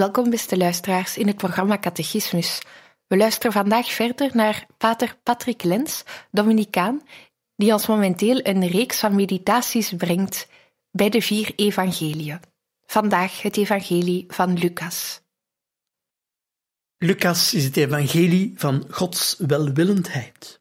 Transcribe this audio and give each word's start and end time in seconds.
Welkom, 0.00 0.30
beste 0.30 0.56
luisteraars, 0.56 1.16
in 1.16 1.26
het 1.26 1.36
programma 1.36 1.78
Catechismus. 1.78 2.62
We 3.06 3.16
luisteren 3.16 3.52
vandaag 3.52 3.92
verder 3.92 4.30
naar 4.32 4.66
pater 4.78 5.16
Patrick 5.22 5.62
Lens, 5.62 6.04
Dominicaan, 6.30 7.02
die 7.56 7.72
ons 7.72 7.86
momenteel 7.86 8.46
een 8.46 8.66
reeks 8.68 8.98
van 8.98 9.14
meditaties 9.14 9.92
brengt 9.96 10.48
bij 10.90 11.08
de 11.10 11.22
vier 11.22 11.52
evangeliën. 11.56 12.40
Vandaag 12.86 13.42
het 13.42 13.56
evangelie 13.56 14.24
van 14.28 14.58
Lucas. 14.58 15.20
Lucas 16.96 17.54
is 17.54 17.64
het 17.64 17.76
evangelie 17.76 18.52
van 18.56 18.86
Gods 18.90 19.36
welwillendheid. 19.38 20.60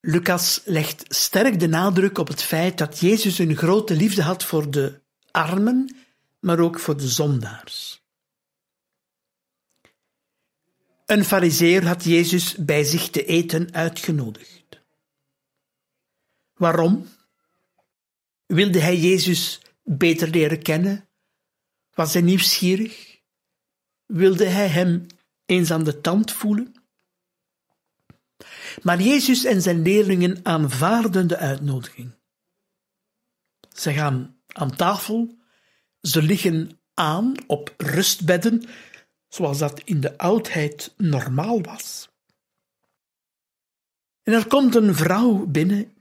Lucas 0.00 0.60
legt 0.64 1.14
sterk 1.14 1.60
de 1.60 1.68
nadruk 1.68 2.18
op 2.18 2.28
het 2.28 2.42
feit 2.42 2.78
dat 2.78 2.98
Jezus 2.98 3.38
een 3.38 3.56
grote 3.56 3.94
liefde 3.94 4.22
had 4.22 4.44
voor 4.44 4.70
de 4.70 5.00
armen 5.30 5.96
maar 6.42 6.58
ook 6.58 6.78
voor 6.78 6.96
de 6.96 7.08
zondaars. 7.08 8.02
Een 11.06 11.24
fariseer 11.24 11.86
had 11.86 12.04
Jezus 12.04 12.56
bij 12.56 12.84
zich 12.84 13.10
te 13.10 13.24
eten 13.24 13.72
uitgenodigd. 13.72 14.82
Waarom? 16.54 17.08
Wilde 18.46 18.80
hij 18.80 18.96
Jezus 18.96 19.60
beter 19.82 20.28
leren 20.28 20.62
kennen? 20.62 21.08
Was 21.94 22.12
hij 22.12 22.22
nieuwsgierig? 22.22 23.20
Wilde 24.06 24.46
hij 24.46 24.68
hem 24.68 25.06
eens 25.44 25.70
aan 25.70 25.84
de 25.84 26.00
tand 26.00 26.32
voelen? 26.32 26.74
Maar 28.82 29.00
Jezus 29.00 29.44
en 29.44 29.62
zijn 29.62 29.82
leerlingen 29.82 30.40
aanvaarden 30.42 31.26
de 31.26 31.36
uitnodiging. 31.36 32.14
Ze 33.72 33.92
gaan 33.92 34.42
aan 34.46 34.76
tafel 34.76 35.40
ze 36.02 36.22
liggen 36.22 36.80
aan 36.94 37.34
op 37.46 37.74
rustbedden, 37.76 38.64
zoals 39.28 39.58
dat 39.58 39.80
in 39.80 40.00
de 40.00 40.18
oudheid 40.18 40.94
normaal 40.96 41.62
was. 41.62 42.08
En 44.22 44.32
er 44.32 44.46
komt 44.46 44.74
een 44.74 44.94
vrouw 44.94 45.46
binnen, 45.46 45.94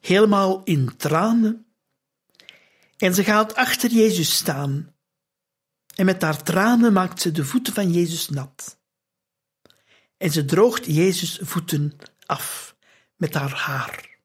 helemaal 0.00 0.62
in 0.64 0.96
tranen, 0.96 1.66
en 2.96 3.14
ze 3.14 3.24
gaat 3.24 3.54
achter 3.54 3.90
Jezus 3.90 4.36
staan. 4.36 4.94
En 5.94 6.04
met 6.04 6.22
haar 6.22 6.42
tranen 6.42 6.92
maakt 6.92 7.20
ze 7.20 7.32
de 7.32 7.44
voeten 7.44 7.72
van 7.72 7.92
Jezus 7.92 8.28
nat. 8.28 8.78
En 10.16 10.30
ze 10.30 10.44
droogt 10.44 10.86
Jezus' 10.86 11.38
voeten 11.42 11.98
af 12.26 12.76
met 13.16 13.34
haar 13.34 13.52
haar. 13.52 14.18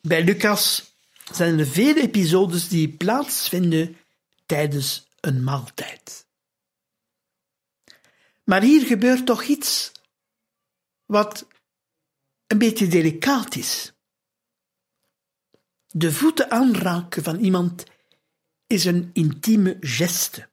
Bij 0.00 0.24
Lucas 0.24 0.95
zijn 1.32 1.58
er 1.58 1.66
vele 1.66 2.00
episodes 2.00 2.68
die 2.68 2.96
plaatsvinden 2.96 3.96
tijdens 4.46 5.08
een 5.20 5.44
maaltijd. 5.44 6.26
Maar 8.44 8.62
hier 8.62 8.86
gebeurt 8.86 9.26
toch 9.26 9.42
iets 9.42 9.92
wat 11.04 11.46
een 12.46 12.58
beetje 12.58 12.86
delicaat 12.86 13.54
is. 13.54 13.92
De 15.86 16.12
voeten 16.12 16.50
aanraken 16.50 17.22
van 17.22 17.38
iemand 17.38 17.84
is 18.66 18.84
een 18.84 19.10
intieme 19.12 19.76
geste. 19.80 20.50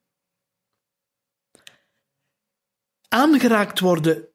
Aangeraakt 3.08 3.80
worden 3.80 4.28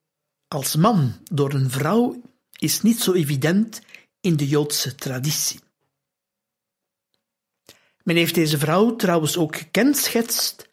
als 0.48 0.76
man 0.76 1.20
door 1.24 1.52
een 1.52 1.70
vrouw 1.70 2.22
is 2.58 2.82
niet 2.82 3.00
zo 3.00 3.12
evident 3.12 3.80
in 4.20 4.36
de 4.36 4.48
Joodse 4.48 4.94
traditie. 4.94 5.60
Men 8.08 8.16
heeft 8.16 8.34
deze 8.34 8.58
vrouw 8.58 8.96
trouwens 8.96 9.36
ook 9.36 9.56
gekenschetst 9.56 10.68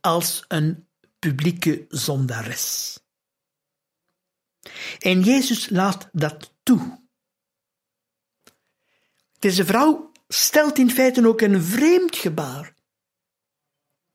als 0.00 0.44
een 0.48 0.88
publieke 1.18 1.84
zondares. 1.88 2.98
En 4.98 5.22
Jezus 5.22 5.68
laat 5.68 6.08
dat 6.12 6.54
toe. 6.62 7.00
Deze 9.38 9.64
vrouw 9.64 10.12
stelt 10.28 10.78
in 10.78 10.90
feite 10.90 11.26
ook 11.26 11.40
een 11.40 11.62
vreemd 11.62 12.16
gebaar. 12.16 12.74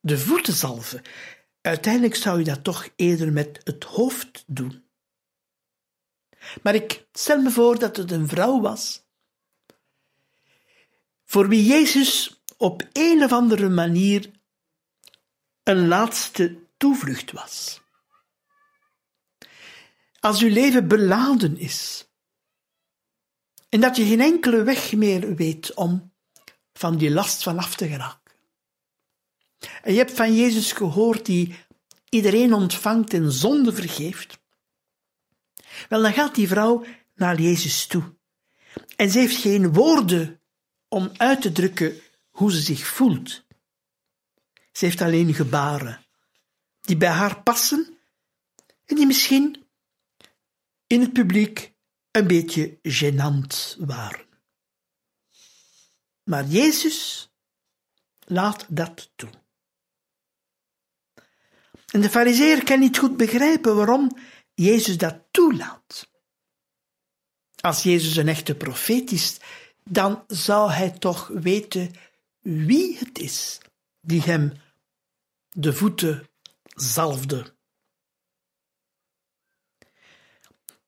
De 0.00 0.18
voeten 0.18 0.54
zalven. 0.54 1.02
Uiteindelijk 1.60 2.14
zou 2.14 2.38
je 2.38 2.44
dat 2.44 2.64
toch 2.64 2.88
eerder 2.96 3.32
met 3.32 3.60
het 3.64 3.84
hoofd 3.84 4.44
doen. 4.46 4.84
Maar 6.62 6.74
ik 6.74 7.06
stel 7.12 7.42
me 7.42 7.50
voor 7.50 7.78
dat 7.78 7.96
het 7.96 8.10
een 8.10 8.28
vrouw 8.28 8.60
was, 8.60 9.02
voor 11.24 11.48
wie 11.48 11.64
Jezus 11.64 12.42
op 12.64 12.88
een 12.92 13.22
of 13.22 13.32
andere 13.32 13.68
manier 13.68 14.30
een 15.62 15.88
laatste 15.88 16.58
toevlucht 16.76 17.32
was. 17.32 17.80
Als 20.20 20.42
uw 20.42 20.48
leven 20.48 20.88
beladen 20.88 21.58
is 21.58 22.08
en 23.68 23.80
dat 23.80 23.96
je 23.96 24.04
geen 24.04 24.20
enkele 24.20 24.62
weg 24.62 24.92
meer 24.92 25.34
weet 25.34 25.74
om 25.74 26.12
van 26.72 26.96
die 26.96 27.10
last 27.10 27.42
vanaf 27.42 27.74
te 27.74 27.88
geraken. 27.88 28.34
En 29.82 29.92
je 29.92 29.98
hebt 29.98 30.12
van 30.12 30.34
Jezus 30.34 30.72
gehoord 30.72 31.26
die 31.26 31.54
iedereen 32.08 32.54
ontvangt 32.54 33.14
en 33.14 33.32
zonde 33.32 33.72
vergeeft. 33.72 34.38
Wel, 35.88 36.02
dan 36.02 36.12
gaat 36.12 36.34
die 36.34 36.48
vrouw 36.48 36.84
naar 37.14 37.40
Jezus 37.40 37.86
toe. 37.86 38.16
En 38.96 39.10
ze 39.10 39.18
heeft 39.18 39.36
geen 39.36 39.72
woorden 39.72 40.40
om 40.88 41.10
uit 41.16 41.40
te 41.42 41.52
drukken 41.52 42.02
hoe 42.34 42.52
ze 42.52 42.60
zich 42.60 42.86
voelt. 42.86 43.44
Ze 44.72 44.84
heeft 44.84 45.00
alleen 45.00 45.34
gebaren 45.34 46.06
die 46.80 46.96
bij 46.96 47.08
haar 47.08 47.42
passen 47.42 47.98
en 48.84 48.96
die 48.96 49.06
misschien 49.06 49.66
in 50.86 51.00
het 51.00 51.12
publiek 51.12 51.72
een 52.10 52.26
beetje 52.26 52.78
gênant 52.82 53.76
waren. 53.78 54.26
Maar 56.22 56.44
Jezus 56.44 57.30
laat 58.18 58.66
dat 58.68 59.10
toe. 59.16 59.30
En 61.86 62.00
de 62.00 62.10
fariseer 62.10 62.64
kan 62.64 62.78
niet 62.78 62.98
goed 62.98 63.16
begrijpen 63.16 63.76
waarom 63.76 64.18
Jezus 64.54 64.98
dat 64.98 65.22
toelaat. 65.30 66.10
Als 67.60 67.82
Jezus 67.82 68.16
een 68.16 68.28
echte 68.28 68.54
profeet 68.54 69.10
is, 69.10 69.38
dan 69.84 70.24
zou 70.26 70.70
hij 70.70 70.90
toch 70.90 71.28
weten 71.28 71.94
wie 72.44 72.98
het 72.98 73.18
is 73.18 73.58
die 74.00 74.22
hem 74.22 74.52
de 75.48 75.72
voeten 75.72 76.28
zalfde. 76.74 77.54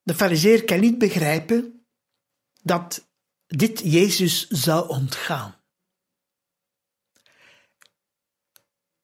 De 0.03 0.15
fariseer 0.15 0.65
kan 0.65 0.81
niet 0.81 0.99
begrijpen 0.99 1.87
dat 2.63 3.09
dit 3.47 3.81
Jezus 3.85 4.49
zou 4.49 4.89
ontgaan. 4.89 5.61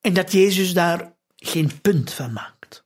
En 0.00 0.14
dat 0.14 0.32
Jezus 0.32 0.72
daar 0.72 1.16
geen 1.36 1.80
punt 1.80 2.12
van 2.12 2.32
maakt. 2.32 2.84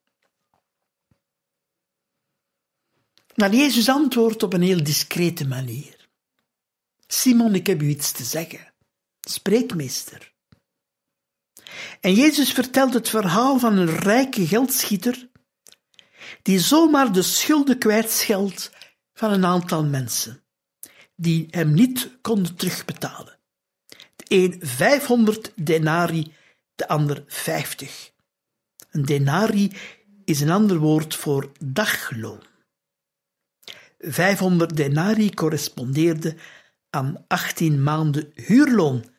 Maar 3.34 3.54
Jezus 3.54 3.88
antwoordt 3.88 4.42
op 4.42 4.52
een 4.52 4.62
heel 4.62 4.84
discrete 4.84 5.46
manier. 5.46 6.08
Simon, 7.06 7.54
ik 7.54 7.66
heb 7.66 7.82
u 7.82 7.88
iets 7.88 8.12
te 8.12 8.24
zeggen. 8.24 8.74
Spreek, 9.28 9.74
meester. 9.74 10.34
En 12.00 12.14
Jezus 12.14 12.52
vertelt 12.52 12.94
het 12.94 13.08
verhaal 13.08 13.58
van 13.58 13.76
een 13.76 13.96
rijke 13.96 14.46
geldschieter 14.46 15.28
die 16.42 16.58
zomaar 16.58 17.12
de 17.12 17.22
schulden 17.22 17.78
kwijtscheldt 17.78 18.70
van 19.14 19.32
een 19.32 19.44
aantal 19.44 19.84
mensen 19.84 20.42
die 21.16 21.46
hem 21.50 21.74
niet 21.74 22.18
konden 22.20 22.56
terugbetalen. 22.56 23.38
De 24.16 24.24
een 24.28 24.60
500 24.60 25.52
denari, 25.54 26.34
de 26.74 26.88
ander 26.88 27.24
50. 27.26 28.12
Een 28.90 29.04
denari 29.04 29.72
is 30.24 30.40
een 30.40 30.50
ander 30.50 30.78
woord 30.78 31.14
voor 31.14 31.52
dagloon. 31.64 32.42
500 33.98 34.76
denari 34.76 35.34
correspondeerde 35.34 36.36
aan 36.90 37.24
18 37.28 37.82
maanden 37.82 38.30
huurloon. 38.34 39.14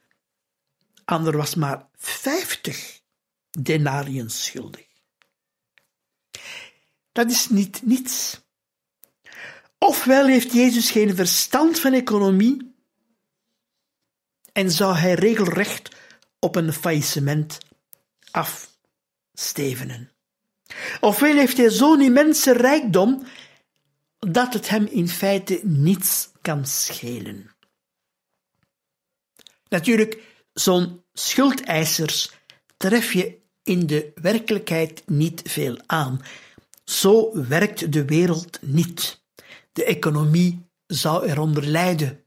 Ander 1.09 1.37
was 1.37 1.55
maar 1.55 1.89
50 1.95 3.01
denariën 3.49 4.29
schuldig. 4.29 4.87
Dat 7.11 7.31
is 7.31 7.49
niet 7.49 7.81
niets. 7.81 8.41
Ofwel 9.77 10.25
heeft 10.25 10.53
Jezus 10.53 10.91
geen 10.91 11.15
verstand 11.15 11.79
van 11.79 11.93
economie 11.93 12.75
en 14.51 14.71
zou 14.71 14.95
hij 14.95 15.13
regelrecht 15.13 15.95
op 16.39 16.55
een 16.55 16.73
faillissement 16.73 17.57
afstevenen. 18.31 20.11
Ofwel 20.99 21.35
heeft 21.35 21.57
hij 21.57 21.69
zo'n 21.69 22.01
immense 22.01 22.53
rijkdom 22.53 23.23
dat 24.19 24.53
het 24.53 24.69
hem 24.69 24.85
in 24.85 25.09
feite 25.09 25.59
niets 25.63 26.29
kan 26.41 26.65
schelen. 26.65 27.55
Natuurlijk, 29.67 30.36
zo'n 30.59 31.03
schuldeisers 31.13 32.31
tref 32.77 33.13
je 33.13 33.39
in 33.63 33.87
de 33.87 34.11
werkelijkheid 34.15 35.03
niet 35.05 35.41
veel 35.45 35.77
aan. 35.85 36.21
Zo 36.83 37.47
werkt 37.47 37.91
de 37.93 38.05
wereld 38.05 38.61
niet. 38.61 39.21
De 39.71 39.83
economie 39.83 40.65
zou 40.87 41.27
eronder 41.27 41.65
lijden. 41.65 42.23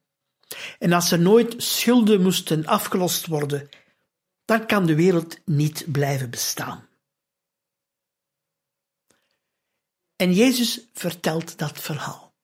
En 0.79 0.93
als 0.93 1.11
er 1.11 1.21
nooit 1.21 1.63
schulden 1.63 2.23
moesten 2.23 2.67
afgelost 2.67 3.27
worden, 3.27 3.69
dan 4.45 4.67
kan 4.67 4.87
de 4.87 4.95
wereld 4.95 5.39
niet 5.45 5.85
blijven 5.93 6.31
bestaan. 6.31 6.89
En 10.17 10.35
Jezus 10.35 10.81
vertelt 10.93 11.59
dat 11.59 11.81
verhaal. 11.81 12.35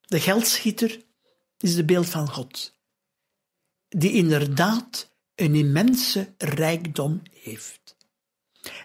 De 0.00 0.20
geldschieter 0.20 1.04
is 1.58 1.74
de 1.74 1.84
beeld 1.84 2.08
van 2.08 2.28
God, 2.28 2.75
die 3.98 4.12
inderdaad 4.12 5.10
een 5.34 5.54
immense 5.54 6.34
rijkdom 6.38 7.22
heeft. 7.30 7.96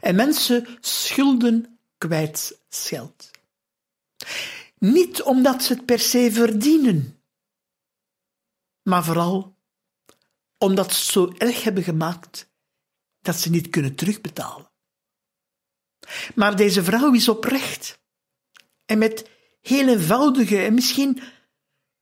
En 0.01 0.15
mensen 0.15 0.77
schulden 0.79 1.79
kwijtscheldt. 1.97 3.31
Niet 4.77 5.21
omdat 5.21 5.63
ze 5.63 5.73
het 5.73 5.85
per 5.85 5.99
se 5.99 6.31
verdienen, 6.31 7.21
maar 8.81 9.03
vooral 9.03 9.55
omdat 10.57 10.93
ze 10.93 10.99
het 10.99 11.11
zo 11.11 11.45
erg 11.45 11.63
hebben 11.63 11.83
gemaakt 11.83 12.49
dat 13.21 13.35
ze 13.35 13.49
niet 13.49 13.69
kunnen 13.69 13.95
terugbetalen. 13.95 14.71
Maar 16.35 16.55
deze 16.55 16.83
vrouw 16.83 17.13
is 17.13 17.29
oprecht 17.29 17.99
en 18.85 18.97
met 18.97 19.29
heel 19.61 19.87
eenvoudige 19.87 20.57
en 20.57 20.73
misschien 20.73 21.21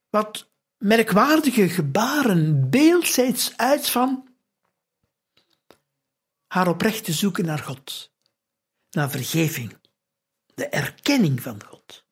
wat 0.10 0.49
merkwaardige 0.80 1.70
gebaren 1.70 2.70
beeldt 2.70 3.08
zij 3.08 3.28
iets 3.28 3.58
uit 3.58 3.90
van 3.90 4.28
haar 6.48 6.68
oprechte 6.68 7.14
zoeken 7.14 7.46
naar 7.46 7.60
God, 7.60 8.12
naar 8.90 9.10
vergeving, 9.10 9.78
de 10.54 10.68
erkenning 10.68 11.42
van 11.42 11.64
God. 11.64 12.08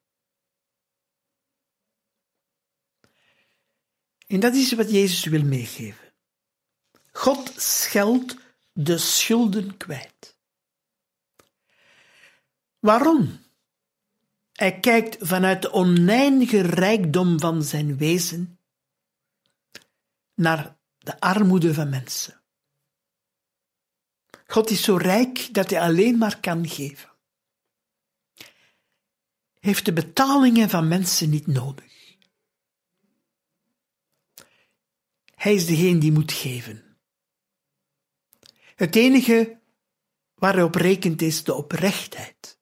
En 4.28 4.40
dat 4.40 4.54
is 4.54 4.72
wat 4.72 4.92
Jezus 4.92 5.24
wil 5.24 5.44
meegeven. 5.44 6.14
God 7.12 7.54
scheldt 7.56 8.36
de 8.74 8.98
schulden 8.98 9.78
kwijt. 9.78 10.38
Waarom? 12.80 13.40
Hij 14.52 14.80
kijkt 14.80 15.18
vanuit 15.20 15.62
de 15.62 15.72
oneindige 15.72 16.62
rijkdom 16.62 17.40
van 17.40 17.64
zijn 17.64 17.98
wezen 17.98 18.57
naar 20.38 20.78
de 20.98 21.20
armoede 21.20 21.74
van 21.74 21.90
mensen. 21.90 22.42
God 24.48 24.70
is 24.70 24.84
zo 24.84 24.96
rijk 24.96 25.54
dat 25.54 25.70
hij 25.70 25.82
alleen 25.82 26.18
maar 26.18 26.40
kan 26.40 26.68
geven. 26.68 27.10
Heeft 29.60 29.86
de 29.86 29.94
betalingen 29.94 30.70
van 30.70 30.88
mensen 30.88 31.30
niet 31.30 31.48
nodig. 31.48 32.16
Hij 35.36 35.54
is 35.54 35.66
degene 35.66 36.00
die 36.00 36.12
moet 36.12 36.32
geven. 36.32 36.98
Het 38.76 38.96
enige 38.96 39.60
waar 40.34 40.54
hij 40.54 40.64
op 40.64 40.76
rekent 40.76 41.22
is 41.22 41.44
de 41.44 41.54
oprechtheid 41.54 42.58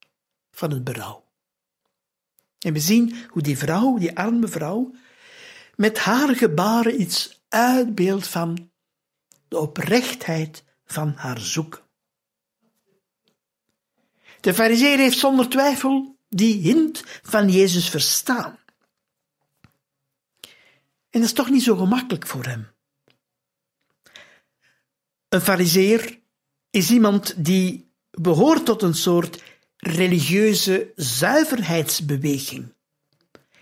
van 0.52 0.72
het 0.72 0.84
berouw. 0.84 1.26
En 2.60 2.74
we 2.74 2.80
zien 2.80 3.26
hoe 3.28 3.42
die 3.42 3.58
vrouw, 3.58 3.98
die 3.98 4.18
arme 4.18 4.48
vrouw, 4.48 4.96
met 5.76 5.98
haar 5.98 6.36
gebaren 6.36 7.02
iets 7.02 7.35
uitbeeldt 7.56 8.28
van 8.28 8.72
de 9.48 9.58
oprechtheid 9.58 10.64
van 10.86 11.14
haar 11.16 11.40
zoeken. 11.40 11.82
De 14.40 14.54
fariseer 14.54 14.98
heeft 14.98 15.18
zonder 15.18 15.50
twijfel 15.50 16.18
die 16.30 16.62
hint 16.62 17.04
van 17.22 17.50
Jezus 17.50 17.90
verstaan. 17.90 18.60
En 21.10 21.22
dat 21.22 21.24
is 21.24 21.34
toch 21.34 21.50
niet 21.50 21.64
zo 21.64 21.76
gemakkelijk 21.76 22.28
voor 22.28 22.46
hem. 22.46 22.68
Een 25.30 25.42
fariseer 25.42 26.20
is 26.70 26.92
iemand 26.92 27.46
die 27.46 27.92
behoort 28.12 28.66
tot 28.66 28.82
een 28.82 28.94
soort 28.94 29.44
religieuze 29.78 30.92
zuiverheidsbeweging. 30.96 32.74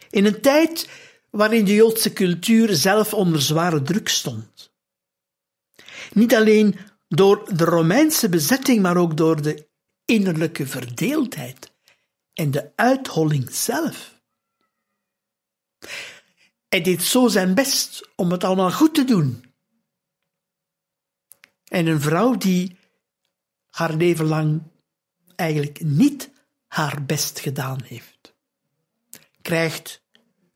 In 0.10 0.26
een 0.26 0.42
tijd 0.42 0.90
waarin 1.38 1.66
de 1.66 1.74
Joodse 1.74 2.14
cultuur 2.14 2.76
zelf 2.76 3.14
onder 3.14 3.42
zware 3.42 3.82
druk 3.82 4.10
stond. 4.10 4.72
Niet 6.12 6.36
alleen 6.36 6.80
door 7.08 7.56
de 7.56 7.64
Romeinse 7.64 8.30
bezetting, 8.30 8.82
maar 8.82 8.98
ook 8.98 9.18
door 9.18 9.42
de 9.42 9.68
innerlijke 10.06 10.68
verdeeldheid 10.68 11.72
en 12.34 12.52
de 12.52 12.72
uitholling 12.76 13.52
zelf. 13.52 14.22
Hij 16.70 16.82
deed 16.82 17.04
zo 17.04 17.28
zijn 17.28 17.54
best 17.54 18.10
om 18.16 18.32
het 18.32 18.44
allemaal 18.44 18.72
goed 18.72 18.94
te 18.96 19.04
doen. 19.04 19.46
En 21.64 21.88
een 21.88 22.02
vrouw 22.02 22.36
die 22.38 22.78
haar 23.70 23.94
leven 23.94 24.26
lang 24.26 24.62
eigenlijk 25.36 25.84
niet 25.84 26.30
haar 26.68 27.06
best 27.06 27.40
gedaan 27.40 27.82
heeft, 27.84 28.34
krijgt 29.42 30.03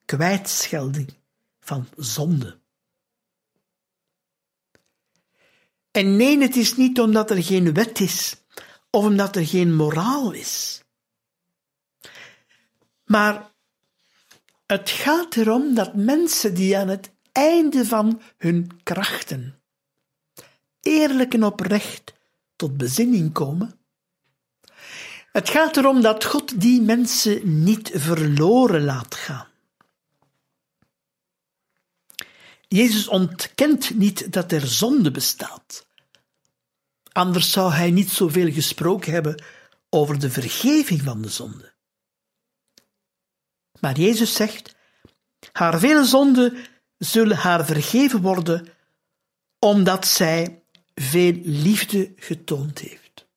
kwijtschelding 0.08 1.14
van 1.60 1.88
zonde. 1.98 2.60
En 5.92 6.16
nee, 6.16 6.42
het 6.42 6.56
is 6.56 6.76
niet 6.76 7.00
omdat 7.00 7.32
er 7.32 7.44
geen 7.44 7.74
wet 7.74 8.00
is 8.00 8.36
of 8.90 9.04
omdat 9.04 9.36
er 9.36 9.48
geen 9.48 9.76
moraal 9.76 10.32
is. 10.32 10.82
Maar 13.06 13.52
het 14.66 14.90
gaat 14.90 15.36
erom 15.36 15.76
dat 15.76 15.96
mensen 15.96 16.54
die 16.54 16.78
aan 16.78 16.88
het 16.88 17.12
einde 17.32 17.86
van 17.86 18.22
hun 18.38 18.80
krachten 18.84 19.58
eerlijk 20.88 21.34
en 21.34 21.44
oprecht 21.44 22.14
tot 22.56 22.78
bezinning 22.78 23.34
komen, 23.34 23.80
het 25.32 25.50
gaat 25.50 25.78
erom 25.78 26.02
dat 26.02 26.26
God 26.26 26.62
die 26.62 26.82
mensen 26.82 27.64
niet 27.64 27.92
verloren 27.94 28.84
laat 28.84 29.16
gaan. 29.16 29.48
Jezus 32.68 33.08
ontkent 33.08 33.96
niet 33.96 34.32
dat 34.32 34.52
er 34.52 34.68
zonde 34.68 35.12
bestaat. 35.12 35.88
Anders 37.12 37.52
zou 37.52 37.72
hij 37.72 37.92
niet 37.92 38.10
zoveel 38.12 38.52
gesproken 38.52 39.12
hebben 39.12 39.44
over 39.90 40.20
de 40.20 40.30
vergeving 40.30 41.02
van 41.02 41.22
de 41.22 41.30
zonde. 41.30 41.74
Maar 43.80 44.00
Jezus 44.00 44.34
zegt: 44.34 44.76
haar 45.52 45.80
vele 45.80 46.06
zonden 46.06 46.58
zullen 46.98 47.38
haar 47.38 47.66
vergeven 47.66 48.22
worden, 48.22 48.68
omdat 49.60 50.08
zij 50.08 50.64
veel 50.96 51.40
liefde 51.44 52.14
getoond 52.16 52.80
heeft. 52.80 53.28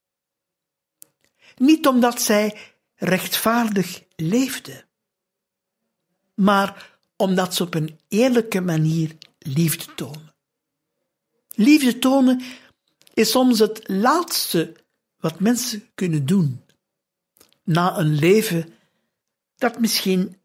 Niet 1.55 1.87
omdat 1.87 2.21
zij 2.21 2.57
rechtvaardig 2.95 4.03
leefde, 4.15 4.85
maar 6.33 6.90
omdat 7.21 7.55
ze 7.55 7.63
op 7.63 7.73
een 7.73 7.99
eerlijke 8.07 8.61
manier 8.61 9.17
liefde 9.39 9.93
tonen. 9.95 10.33
Liefde 11.49 11.99
tonen 11.99 12.41
is 13.13 13.31
soms 13.31 13.59
het 13.59 13.87
laatste 13.87 14.75
wat 15.17 15.39
mensen 15.39 15.89
kunnen 15.95 16.25
doen 16.25 16.65
na 17.63 17.97
een 17.97 18.15
leven 18.15 18.73
dat 19.55 19.79
misschien 19.79 20.41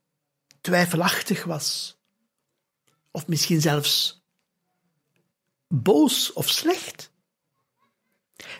twijfelachtig 0.60 1.44
was, 1.44 1.96
of 3.10 3.26
misschien 3.26 3.60
zelfs 3.60 4.22
boos 5.68 6.32
of 6.32 6.48
slecht. 6.48 7.10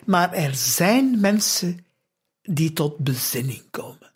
Maar 0.05 0.33
er 0.33 0.55
zijn 0.55 1.19
mensen 1.19 1.85
die 2.41 2.73
tot 2.73 2.97
bezinning 2.97 3.69
komen. 3.69 4.13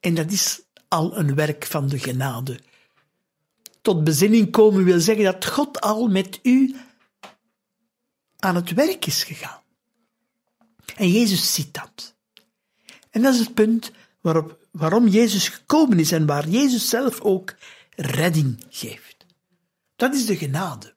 En 0.00 0.14
dat 0.14 0.30
is 0.30 0.65
al 0.88 1.16
een 1.18 1.34
werk 1.34 1.66
van 1.66 1.88
de 1.88 1.98
genade. 1.98 2.58
Tot 3.82 4.04
bezinning 4.04 4.50
komen 4.50 4.84
wil 4.84 5.00
zeggen 5.00 5.24
dat 5.24 5.46
God 5.46 5.80
al 5.80 6.08
met 6.08 6.38
u 6.42 6.76
aan 8.38 8.54
het 8.54 8.72
werk 8.72 9.06
is 9.06 9.24
gegaan. 9.24 9.60
En 10.96 11.10
Jezus 11.10 11.54
ziet 11.54 11.74
dat. 11.74 12.14
En 13.10 13.22
dat 13.22 13.34
is 13.34 13.40
het 13.40 13.54
punt 13.54 13.90
waarop, 14.20 14.58
waarom 14.70 15.08
Jezus 15.08 15.48
gekomen 15.48 15.98
is 15.98 16.12
en 16.12 16.26
waar 16.26 16.48
Jezus 16.48 16.88
zelf 16.88 17.20
ook 17.20 17.54
redding 17.96 18.64
geeft. 18.68 19.26
Dat 19.96 20.14
is 20.14 20.26
de 20.26 20.36
genade. 20.36 20.94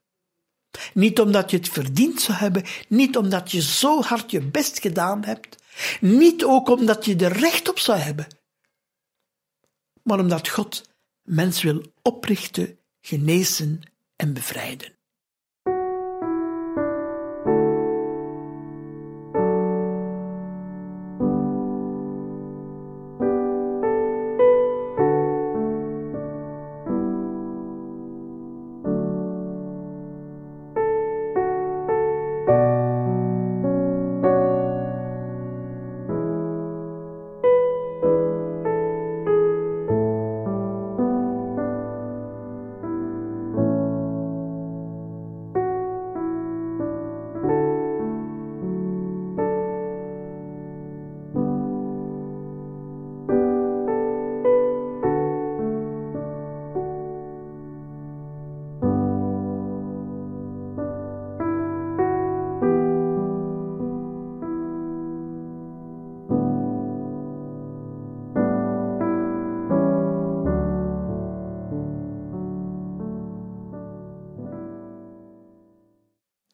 Niet 0.94 1.20
omdat 1.20 1.50
je 1.50 1.56
het 1.56 1.68
verdiend 1.68 2.20
zou 2.20 2.38
hebben, 2.38 2.64
niet 2.88 3.16
omdat 3.16 3.50
je 3.50 3.62
zo 3.62 4.02
hard 4.02 4.30
je 4.30 4.40
best 4.40 4.80
gedaan 4.80 5.24
hebt, 5.24 5.56
niet 6.00 6.44
ook 6.44 6.68
omdat 6.68 7.04
je 7.04 7.16
er 7.16 7.32
recht 7.32 7.68
op 7.68 7.78
zou 7.78 7.98
hebben, 7.98 8.26
maar 10.10 10.18
omdat 10.18 10.48
God 10.48 10.90
mens 11.22 11.62
wil 11.62 11.92
oprichten, 12.02 12.78
genezen 13.00 13.80
en 14.16 14.32
bevrijden. 14.32 14.92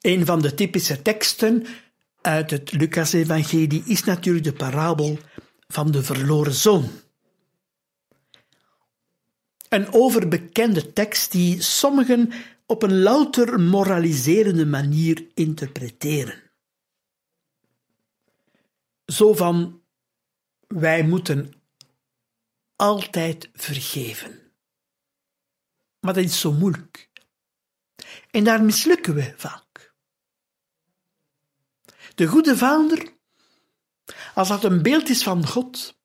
Een 0.06 0.26
van 0.26 0.40
de 0.40 0.54
typische 0.54 1.02
teksten 1.02 1.66
uit 2.20 2.50
het 2.50 2.72
Lucas-evangelie 2.72 3.82
is 3.86 4.04
natuurlijk 4.04 4.44
de 4.44 4.52
parabel 4.52 5.18
van 5.68 5.90
de 5.90 6.02
verloren 6.02 6.54
zoon. 6.54 6.90
Een 9.68 9.92
overbekende 9.92 10.92
tekst 10.92 11.32
die 11.32 11.62
sommigen 11.62 12.32
op 12.66 12.82
een 12.82 12.98
louter 12.98 13.60
moraliserende 13.60 14.66
manier 14.66 15.26
interpreteren. 15.34 16.42
Zo 19.06 19.34
van: 19.34 19.82
wij 20.66 21.02
moeten 21.02 21.52
altijd 22.76 23.50
vergeven. 23.52 24.40
Maar 26.00 26.14
dat 26.14 26.24
is 26.24 26.40
zo 26.40 26.52
moeilijk. 26.52 27.10
En 28.30 28.44
daar 28.44 28.62
mislukken 28.62 29.14
we 29.14 29.34
vaak. 29.36 29.65
De 32.16 32.26
goede 32.26 32.56
vader, 32.56 33.12
als 34.34 34.48
dat 34.48 34.64
een 34.64 34.82
beeld 34.82 35.08
is 35.08 35.22
van 35.22 35.46
God, 35.46 35.96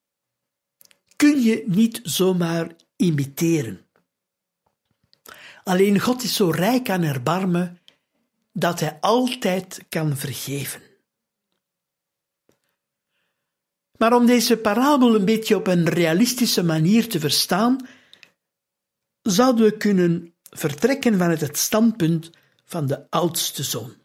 kun 1.16 1.42
je 1.42 1.64
niet 1.66 2.00
zomaar 2.02 2.76
imiteren. 2.96 3.86
Alleen 5.64 6.00
God 6.00 6.22
is 6.22 6.36
zo 6.36 6.50
rijk 6.50 6.90
aan 6.90 7.02
erbarmen 7.02 7.80
dat 8.52 8.80
hij 8.80 8.98
altijd 9.00 9.84
kan 9.88 10.16
vergeven. 10.16 10.82
Maar 13.98 14.12
om 14.12 14.26
deze 14.26 14.56
parabel 14.56 15.14
een 15.14 15.24
beetje 15.24 15.56
op 15.56 15.66
een 15.66 15.88
realistische 15.88 16.64
manier 16.64 17.08
te 17.08 17.20
verstaan, 17.20 17.88
zouden 19.22 19.64
we 19.64 19.76
kunnen 19.76 20.34
vertrekken 20.42 21.18
vanuit 21.18 21.40
het 21.40 21.58
standpunt 21.58 22.30
van 22.64 22.86
de 22.86 23.10
oudste 23.10 23.62
zoon. 23.62 24.01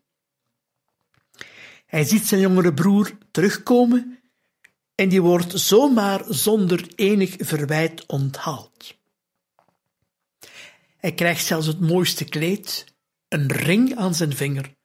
Hij 1.88 2.03
ziet 2.03 2.27
zijn 2.27 2.41
jongere 2.41 2.74
broer 2.74 3.17
terugkomen 3.32 4.20
en 4.96 5.10
die 5.10 5.22
wordt 5.22 5.60
zomaar 5.60 6.24
zonder 6.27 6.88
enig 6.96 7.36
verwijt 7.39 8.06
onthaald. 8.06 8.96
Hij 10.98 11.13
krijgt 11.13 11.46
zelfs 11.46 11.67
het 11.67 11.79
mooiste 11.79 12.25
kleed, 12.25 12.86
een 13.27 13.51
ring 13.51 13.96
aan 13.96 14.15
zijn 14.15 14.36
vinger 14.36 14.75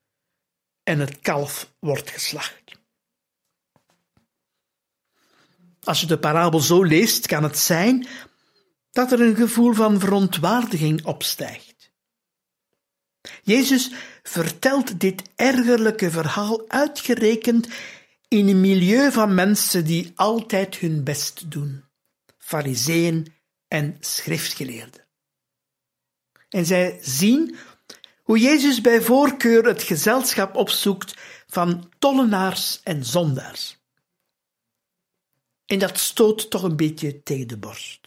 en 0.83 0.99
het 0.99 1.21
kalf 1.21 1.75
wordt 1.79 2.11
geslacht. 2.11 2.63
Als 5.83 6.01
je 6.01 6.07
de 6.07 6.19
parabel 6.19 6.61
zo 6.61 6.83
leest, 6.83 7.27
kan 7.27 7.43
het 7.43 7.59
zijn 7.59 8.07
dat 8.91 9.13
er 9.13 9.21
een 9.21 9.37
gevoel 9.37 9.73
van 9.73 10.01
verontwaardiging 10.01 11.05
opstijgt. 11.05 11.91
Jezus 13.43 13.93
vertelt 14.23 15.01
dit 15.01 15.23
ergerlijke 15.37 16.11
verhaal 16.11 16.69
uitgerekend 16.69 17.69
in 18.29 18.49
een 18.49 18.61
milieu 18.61 19.13
van 19.13 19.35
mensen 19.35 19.85
die 19.85 20.13
altijd 20.15 20.77
hun 20.77 21.05
best 21.05 21.51
doen, 21.51 21.85
fariseeën 22.39 23.35
en 23.69 23.97
schriftgeleerden. 24.01 25.07
En 26.49 26.67
zij 26.67 26.99
zien 27.01 27.57
hoe 28.23 28.39
Jezus 28.39 28.81
bij 28.81 29.01
voorkeur 29.01 29.65
het 29.65 29.83
gezelschap 29.83 30.57
opzoekt 30.57 31.15
van 31.47 31.91
tollenaars 31.99 32.81
en 32.83 33.05
zondaars. 33.05 33.81
En 35.67 35.79
dat 35.79 35.99
stoot 35.99 36.51
toch 36.51 36.63
een 36.63 36.77
beetje 36.77 37.23
tegen 37.23 37.49
de 37.49 37.59
borst. 37.59 38.02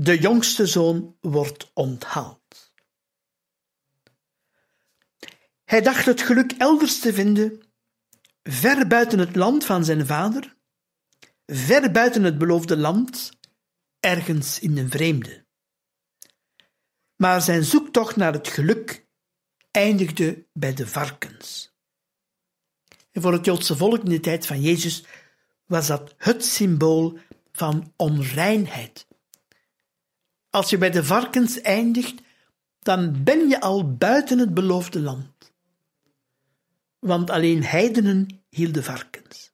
De 0.00 0.18
jongste 0.18 0.66
zoon 0.66 1.16
wordt 1.20 1.70
onthaald. 1.74 2.72
Hij 5.64 5.80
dacht 5.80 6.06
het 6.06 6.22
geluk 6.22 6.52
elders 6.52 7.00
te 7.00 7.12
vinden, 7.12 7.62
ver 8.42 8.86
buiten 8.86 9.18
het 9.18 9.36
land 9.36 9.64
van 9.64 9.84
zijn 9.84 10.06
vader, 10.06 10.56
ver 11.46 11.90
buiten 11.90 12.22
het 12.22 12.38
beloofde 12.38 12.76
land, 12.76 13.30
ergens 14.00 14.58
in 14.58 14.78
een 14.78 14.90
vreemde. 14.90 15.46
Maar 17.16 17.42
zijn 17.42 17.64
zoektocht 17.64 18.16
naar 18.16 18.32
het 18.32 18.48
geluk 18.48 19.06
eindigde 19.70 20.46
bij 20.52 20.74
de 20.74 20.86
varkens. 20.86 21.74
En 23.10 23.22
voor 23.22 23.32
het 23.32 23.44
Joodse 23.44 23.76
volk 23.76 24.02
in 24.02 24.10
de 24.10 24.20
tijd 24.20 24.46
van 24.46 24.60
Jezus 24.60 25.04
was 25.66 25.86
dat 25.86 26.14
het 26.16 26.44
symbool 26.44 27.18
van 27.52 27.92
onreinheid, 27.96 29.07
als 30.50 30.70
je 30.70 30.78
bij 30.78 30.90
de 30.90 31.04
varkens 31.04 31.60
eindigt, 31.60 32.20
dan 32.78 33.24
ben 33.24 33.48
je 33.48 33.60
al 33.60 33.96
buiten 33.96 34.38
het 34.38 34.54
beloofde 34.54 35.00
land. 35.00 35.52
Want 36.98 37.30
alleen 37.30 37.64
heidenen 37.64 38.44
hielden 38.48 38.84
varkens. 38.84 39.52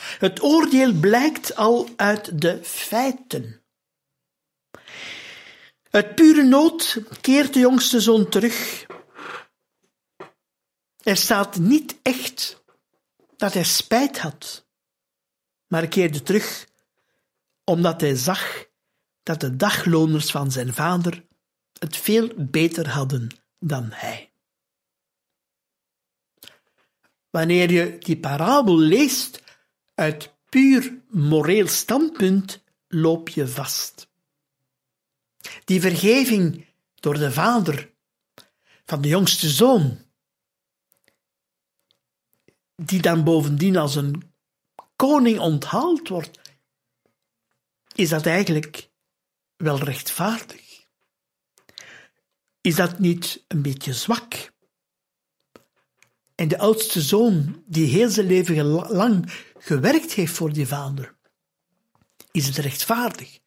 Het 0.00 0.42
oordeel 0.42 0.92
blijkt 0.92 1.56
al 1.56 1.88
uit 1.96 2.40
de 2.40 2.64
feiten. 2.64 3.62
Uit 5.90 6.14
pure 6.14 6.42
nood 6.42 7.02
keert 7.20 7.52
de 7.52 7.60
jongste 7.60 8.00
zoon 8.00 8.28
terug. 8.28 8.86
Er 11.02 11.16
staat 11.16 11.58
niet 11.58 11.96
echt 12.02 12.62
dat 13.36 13.54
hij 13.54 13.64
spijt 13.64 14.18
had. 14.18 14.66
maar 15.66 15.88
keerde 15.88 16.22
terug 16.22 16.66
omdat 17.64 18.00
hij 18.00 18.14
zag 18.14 18.67
dat 19.28 19.40
de 19.40 19.56
dagloners 19.56 20.30
van 20.30 20.52
zijn 20.52 20.74
vader 20.74 21.24
het 21.78 21.96
veel 21.96 22.32
beter 22.36 22.88
hadden 22.88 23.28
dan 23.58 23.88
hij. 23.90 24.32
Wanneer 27.30 27.70
je 27.70 27.98
die 27.98 28.18
parabel 28.18 28.78
leest 28.78 29.42
uit 29.94 30.34
puur 30.48 31.00
moreel 31.08 31.66
standpunt, 31.66 32.62
loop 32.88 33.28
je 33.28 33.48
vast. 33.48 34.08
Die 35.64 35.80
vergeving 35.80 36.66
door 36.94 37.18
de 37.18 37.32
vader 37.32 37.90
van 38.84 39.00
de 39.00 39.08
jongste 39.08 39.48
zoon, 39.48 39.98
die 42.74 43.00
dan 43.00 43.24
bovendien 43.24 43.76
als 43.76 43.94
een 43.94 44.32
koning 44.96 45.38
onthaald 45.38 46.08
wordt, 46.08 46.40
is 47.94 48.08
dat 48.08 48.26
eigenlijk 48.26 48.87
wel 49.58 49.78
rechtvaardig? 49.78 50.86
Is 52.60 52.74
dat 52.74 52.98
niet 52.98 53.44
een 53.48 53.62
beetje 53.62 53.94
zwak? 53.94 54.52
En 56.34 56.48
de 56.48 56.58
oudste 56.58 57.00
zoon, 57.00 57.62
die 57.66 57.86
heel 57.86 58.10
zijn 58.10 58.26
leven 58.26 58.66
lang 58.66 59.32
gewerkt 59.58 60.12
heeft 60.12 60.32
voor 60.32 60.52
die 60.52 60.66
vader, 60.66 61.16
is 62.30 62.46
het 62.46 62.56
rechtvaardig 62.56 63.38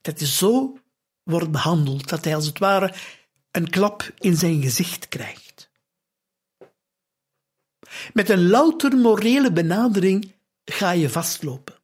dat 0.00 0.18
hij 0.18 0.28
zo 0.28 0.78
wordt 1.22 1.50
behandeld, 1.50 2.08
dat 2.08 2.24
hij 2.24 2.34
als 2.34 2.46
het 2.46 2.58
ware 2.58 2.94
een 3.50 3.70
klap 3.70 4.12
in 4.18 4.36
zijn 4.36 4.62
gezicht 4.62 5.08
krijgt. 5.08 5.70
Met 8.12 8.28
een 8.28 8.48
louter 8.48 8.96
morele 8.96 9.52
benadering 9.52 10.32
ga 10.64 10.90
je 10.90 11.10
vastlopen. 11.10 11.83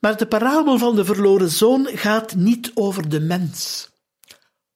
Maar 0.00 0.16
de 0.16 0.26
parabel 0.26 0.78
van 0.78 0.96
de 0.96 1.04
verloren 1.04 1.50
zoon 1.50 1.86
gaat 1.86 2.34
niet 2.34 2.70
over 2.74 3.08
de 3.08 3.20
mens. 3.20 3.88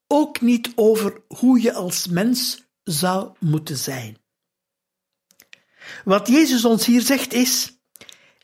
Ook 0.06 0.40
niet 0.40 0.72
over 0.74 1.22
hoe 1.28 1.60
je 1.60 1.72
als 1.72 2.06
mens 2.06 2.64
zou 2.82 3.36
moeten 3.38 3.76
zijn. 3.76 4.18
Wat 6.04 6.28
Jezus 6.28 6.64
ons 6.64 6.86
hier 6.86 7.00
zegt 7.00 7.32
is: 7.32 7.78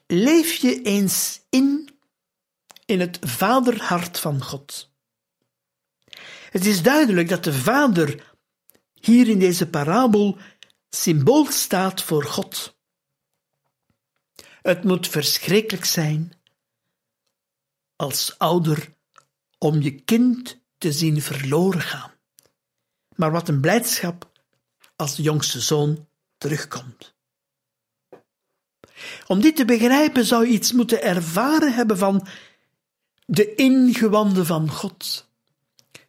leef 0.06 0.54
je 0.54 0.82
eens 0.82 1.40
in 1.48 1.88
in 2.86 3.00
het 3.00 3.18
vaderhart 3.20 4.18
van 4.18 4.42
God. 4.42 4.90
Het 6.50 6.66
is 6.66 6.82
duidelijk 6.82 7.28
dat 7.28 7.44
de 7.44 7.52
Vader 7.52 8.34
hier 8.94 9.28
in 9.28 9.38
deze 9.38 9.68
parabel 9.68 10.38
symbool 10.88 11.46
staat 11.46 12.02
voor 12.02 12.24
God. 12.24 12.78
Het 14.62 14.84
moet 14.84 15.08
verschrikkelijk 15.08 15.84
zijn 15.84 16.39
als 18.00 18.38
ouder 18.38 18.94
om 19.58 19.80
je 19.80 19.90
kind 19.90 20.60
te 20.78 20.92
zien 20.92 21.22
verloren 21.22 21.80
gaan. 21.80 22.10
Maar 23.16 23.30
wat 23.30 23.48
een 23.48 23.60
blijdschap 23.60 24.30
als 24.96 25.16
de 25.16 25.22
jongste 25.22 25.60
zoon 25.60 26.08
terugkomt. 26.38 27.14
Om 29.26 29.40
dit 29.40 29.56
te 29.56 29.64
begrijpen 29.64 30.24
zou 30.24 30.46
je 30.46 30.52
iets 30.52 30.72
moeten 30.72 31.02
ervaren 31.02 31.74
hebben 31.74 31.98
van 31.98 32.26
de 33.26 33.54
ingewanden 33.54 34.46
van 34.46 34.70
God. 34.70 35.28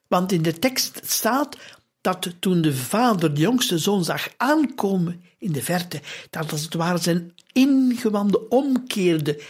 Want 0.08 0.32
in 0.32 0.42
de 0.42 0.60
tekst 0.60 1.00
staat 1.04 1.58
dat 2.02 2.34
toen 2.40 2.62
de 2.62 2.76
vader 2.76 3.34
de 3.34 3.42
jongste 3.42 3.78
zoon 3.78 4.04
zag 4.04 4.30
aankomen 4.38 5.24
in 5.38 5.52
de 5.52 5.64
verte, 5.64 6.02
dat 6.30 6.52
als 6.52 6.64
het 6.64 6.74
ware 6.74 6.98
zijn 6.98 7.36
ingewanden 7.52 8.52
omkeerde, 8.52 9.44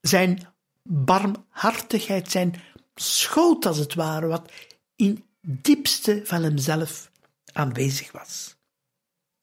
zijn 0.00 0.54
barmhartigheid, 0.88 2.30
zijn 2.30 2.62
schoot 2.94 3.66
als 3.66 3.78
het 3.78 3.94
ware, 3.94 4.26
wat 4.26 4.52
in 4.96 5.24
diepste 5.40 6.20
van 6.24 6.42
hemzelf 6.42 7.10
aanwezig 7.52 8.12
was. 8.12 8.56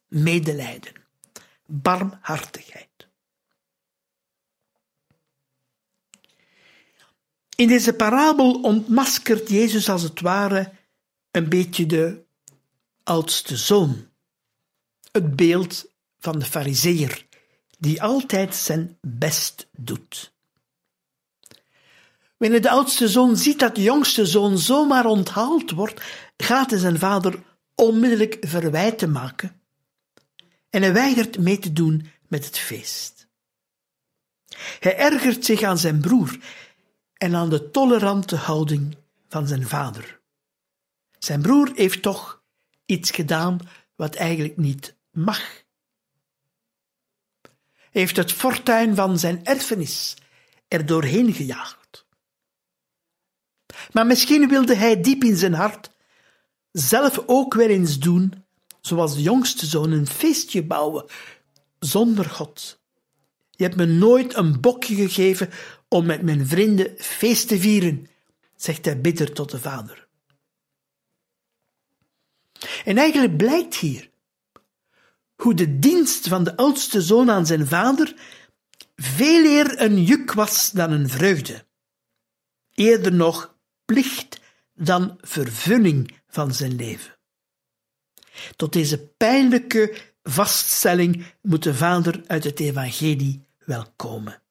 Medelijden, 0.08 0.94
barmhartigheid. 1.66 2.88
In 7.56 7.68
deze 7.68 7.94
parabel 7.94 8.62
ontmaskert 8.62 9.50
Jezus 9.50 9.90
als 9.90 10.02
het 10.02 10.22
ware 10.22 10.72
een 11.32 11.50
beetje 11.50 11.86
de 11.86 12.24
oudste 13.04 13.58
zoon, 13.58 14.10
het 15.12 15.36
beeld 15.36 15.86
van 16.20 16.40
de 16.40 16.46
fariseer, 16.46 17.26
die 17.80 18.02
altijd 18.02 18.56
zijn 18.56 18.98
best 19.02 19.68
doet. 19.72 20.33
Wanneer 22.44 22.62
de 22.62 22.70
oudste 22.70 23.08
zoon 23.08 23.38
ziet 23.38 23.60
dat 23.60 23.76
de 23.76 23.82
jongste 23.82 24.26
zoon 24.26 24.58
zomaar 24.58 25.06
onthaald 25.06 25.72
wordt, 25.72 26.02
gaat 26.38 26.70
hij 26.70 26.80
zijn 26.80 27.00
vader 27.00 27.44
onmiddellijk 27.76 28.38
verwijten 28.42 29.12
maken 29.12 29.62
en 30.70 30.82
hij 30.82 30.94
weigert 30.94 31.38
mee 31.38 31.60
te 31.60 31.74
doen 31.74 32.12
met 32.28 32.46
het 32.46 32.58
feest. 32.58 33.28
Hij 34.80 34.98
ergert 34.98 35.46
zich 35.46 35.62
aan 35.62 35.78
zijn 35.78 36.02
broer 36.02 36.38
en 37.14 37.36
aan 37.36 37.50
de 37.50 37.72
tolerante 37.72 38.36
houding 38.36 38.98
van 39.30 39.48
zijn 39.48 39.68
vader. 39.68 40.20
Zijn 41.20 41.42
broer 41.42 41.72
heeft 41.76 42.02
toch 42.02 42.44
iets 42.86 43.12
gedaan 43.12 43.60
wat 43.96 44.16
eigenlijk 44.16 44.58
niet 44.58 44.96
mag. 45.12 45.64
Hij 47.42 48.02
heeft 48.02 48.16
het 48.16 48.32
fortuin 48.32 48.96
van 48.96 49.20
zijn 49.20 49.46
erfenis 49.46 50.16
er 50.68 50.86
doorheen 50.86 51.34
gejaagd. 51.34 51.83
Maar 53.92 54.06
misschien 54.06 54.50
wilde 54.50 54.76
hij 54.76 55.02
diep 55.02 55.24
in 55.24 55.38
zijn 55.38 55.54
hart 55.54 55.92
zelf 56.72 57.24
ook 57.26 57.54
weer 57.54 57.70
eens 57.70 58.00
doen, 58.00 58.46
zoals 58.82 59.16
de 59.16 59.22
jongste 59.22 59.66
zoon, 59.66 59.92
een 59.92 60.08
feestje 60.08 60.64
bouwen 60.64 61.06
zonder 61.80 62.26
God. 62.26 62.82
Je 63.52 63.64
hebt 63.64 63.76
me 63.76 63.86
nooit 63.86 64.36
een 64.36 64.62
bokje 64.62 64.96
gegeven 64.96 65.50
om 65.88 66.06
met 66.06 66.22
mijn 66.22 66.48
vrienden 66.48 66.94
feest 66.98 67.48
te 67.48 67.60
vieren, 67.60 68.08
zegt 68.56 68.86
hij 68.86 69.02
bitter 69.02 69.34
tot 69.34 69.52
de 69.52 69.60
vader. 69.60 70.08
En 72.86 72.98
eigenlijk 72.98 73.38
blijkt 73.38 73.76
hier 73.76 74.10
hoe 75.36 75.54
de 75.54 75.80
dienst 75.80 76.28
van 76.28 76.44
de 76.44 76.58
oudste 76.58 77.02
zoon 77.02 77.32
aan 77.32 77.46
zijn 77.46 77.68
vader 77.68 78.16
veel 78.96 79.46
eer 79.46 79.82
een 79.82 80.04
juk 80.04 80.34
was 80.34 80.72
dan 80.72 80.92
een 80.92 81.10
vreugde. 81.10 81.66
Eerder 82.74 83.14
nog 83.14 83.53
plicht 83.94 84.40
dan 84.74 85.18
vervulling 85.22 86.18
van 86.28 86.54
zijn 86.54 86.76
leven. 86.76 87.18
Tot 88.56 88.74
deze 88.74 89.08
pijnlijke 89.08 89.96
vaststelling 90.24 91.26
moet 91.42 91.64
de 91.64 91.76
vader 91.76 92.22
uit 92.28 92.44
het 92.44 92.60
evangelie 92.60 93.48
wel 93.66 93.86
komen. 93.96 94.42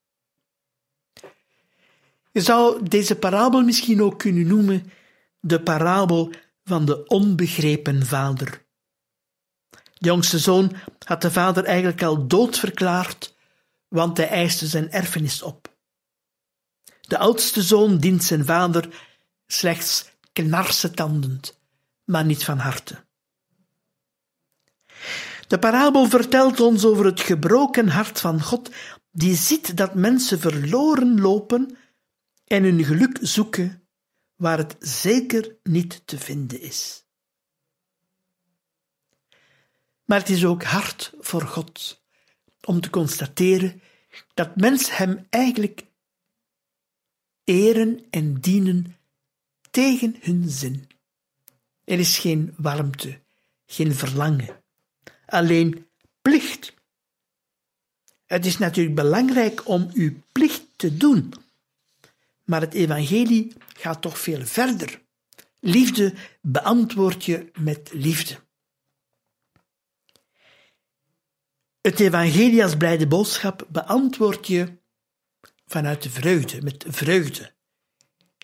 Je 2.33 2.41
zou 2.41 2.89
deze 2.89 3.17
parabel 3.17 3.63
misschien 3.63 4.03
ook 4.03 4.19
kunnen 4.19 4.47
noemen 4.47 4.93
de 5.41 5.61
parabel 5.61 6.33
van 6.65 6.85
de 6.85 7.07
onbegrepen 7.07 8.07
vader. 8.07 8.65
De 9.71 10.09
jongste 10.09 10.39
zoon 10.39 10.73
had 11.07 11.23
de 11.23 11.31
vader 11.31 11.65
eigenlijk 11.65 12.03
al 12.03 12.27
dood 12.27 12.59
verklaard, 12.59 13.37
want 13.89 14.17
hij 14.17 14.29
eiste 14.29 14.67
zijn 14.67 14.91
erfenis 14.91 15.43
op. 15.43 15.77
De 17.01 17.19
oudste 17.19 17.63
zoon 17.63 17.99
dient 17.99 18.25
zijn 18.25 18.45
vader 18.45 19.11
slechts 19.53 20.11
knarsetandend, 20.33 21.59
maar 22.05 22.25
niet 22.25 22.45
van 22.45 22.59
harte. 22.59 23.05
De 25.47 25.59
parabel 25.59 26.09
vertelt 26.09 26.61
ons 26.61 26.85
over 26.85 27.05
het 27.05 27.21
gebroken 27.21 27.89
hart 27.89 28.21
van 28.21 28.43
God, 28.43 28.71
die 29.11 29.37
ziet 29.37 29.77
dat 29.77 29.95
mensen 29.95 30.41
verloren 30.41 31.21
lopen 31.21 31.77
en 32.45 32.63
hun 32.63 32.85
geluk 32.85 33.19
zoeken 33.21 33.87
waar 34.37 34.59
het 34.59 34.77
zeker 34.79 35.57
niet 35.63 36.03
te 36.07 36.19
vinden 36.19 36.61
is. 36.61 37.05
Maar 40.05 40.19
het 40.19 40.29
is 40.29 40.45
ook 40.45 40.63
hard 40.63 41.13
voor 41.21 41.43
God 41.43 42.03
om 42.65 42.81
te 42.81 42.91
constateren 42.91 43.83
dat 44.35 44.57
mensen 44.57 44.97
Hem 44.97 45.27
eigenlijk 45.31 45.87
eren 47.45 48.07
en 48.11 48.41
dienen 48.41 48.97
tegen 49.73 50.17
hun 50.21 50.49
zin. 50.49 50.89
Er 51.85 51.99
is 51.99 52.19
geen 52.19 52.55
warmte, 52.57 53.21
geen 53.67 53.95
verlangen, 53.95 54.63
alleen 55.27 55.87
plicht. 56.23 56.75
Het 58.27 58.47
is 58.47 58.59
natuurlijk 58.59 58.97
belangrijk 58.97 59.69
om 59.69 59.91
uw 59.93 60.13
plicht 60.33 60.65
te 60.77 60.97
doen, 60.97 61.35
maar 62.45 62.61
het 62.61 62.75
evangelie 62.75 63.53
gaat 63.77 64.03
toch 64.03 64.19
veel 64.19 64.47
verder. 64.47 65.03
Liefde 65.61 66.15
beantwoord 66.41 67.25
je 67.25 67.51
met 67.59 67.91
liefde. 67.93 68.41
Het 71.81 72.01
evangelie 72.01 72.63
als 72.63 72.77
blijde 72.77 73.07
boodschap 73.07 73.67
beantwoord 73.69 74.47
je 74.47 74.79
vanuit 75.67 76.03
de 76.03 76.11
vreugde, 76.11 76.63
met 76.63 76.85
vreugde. 76.89 77.53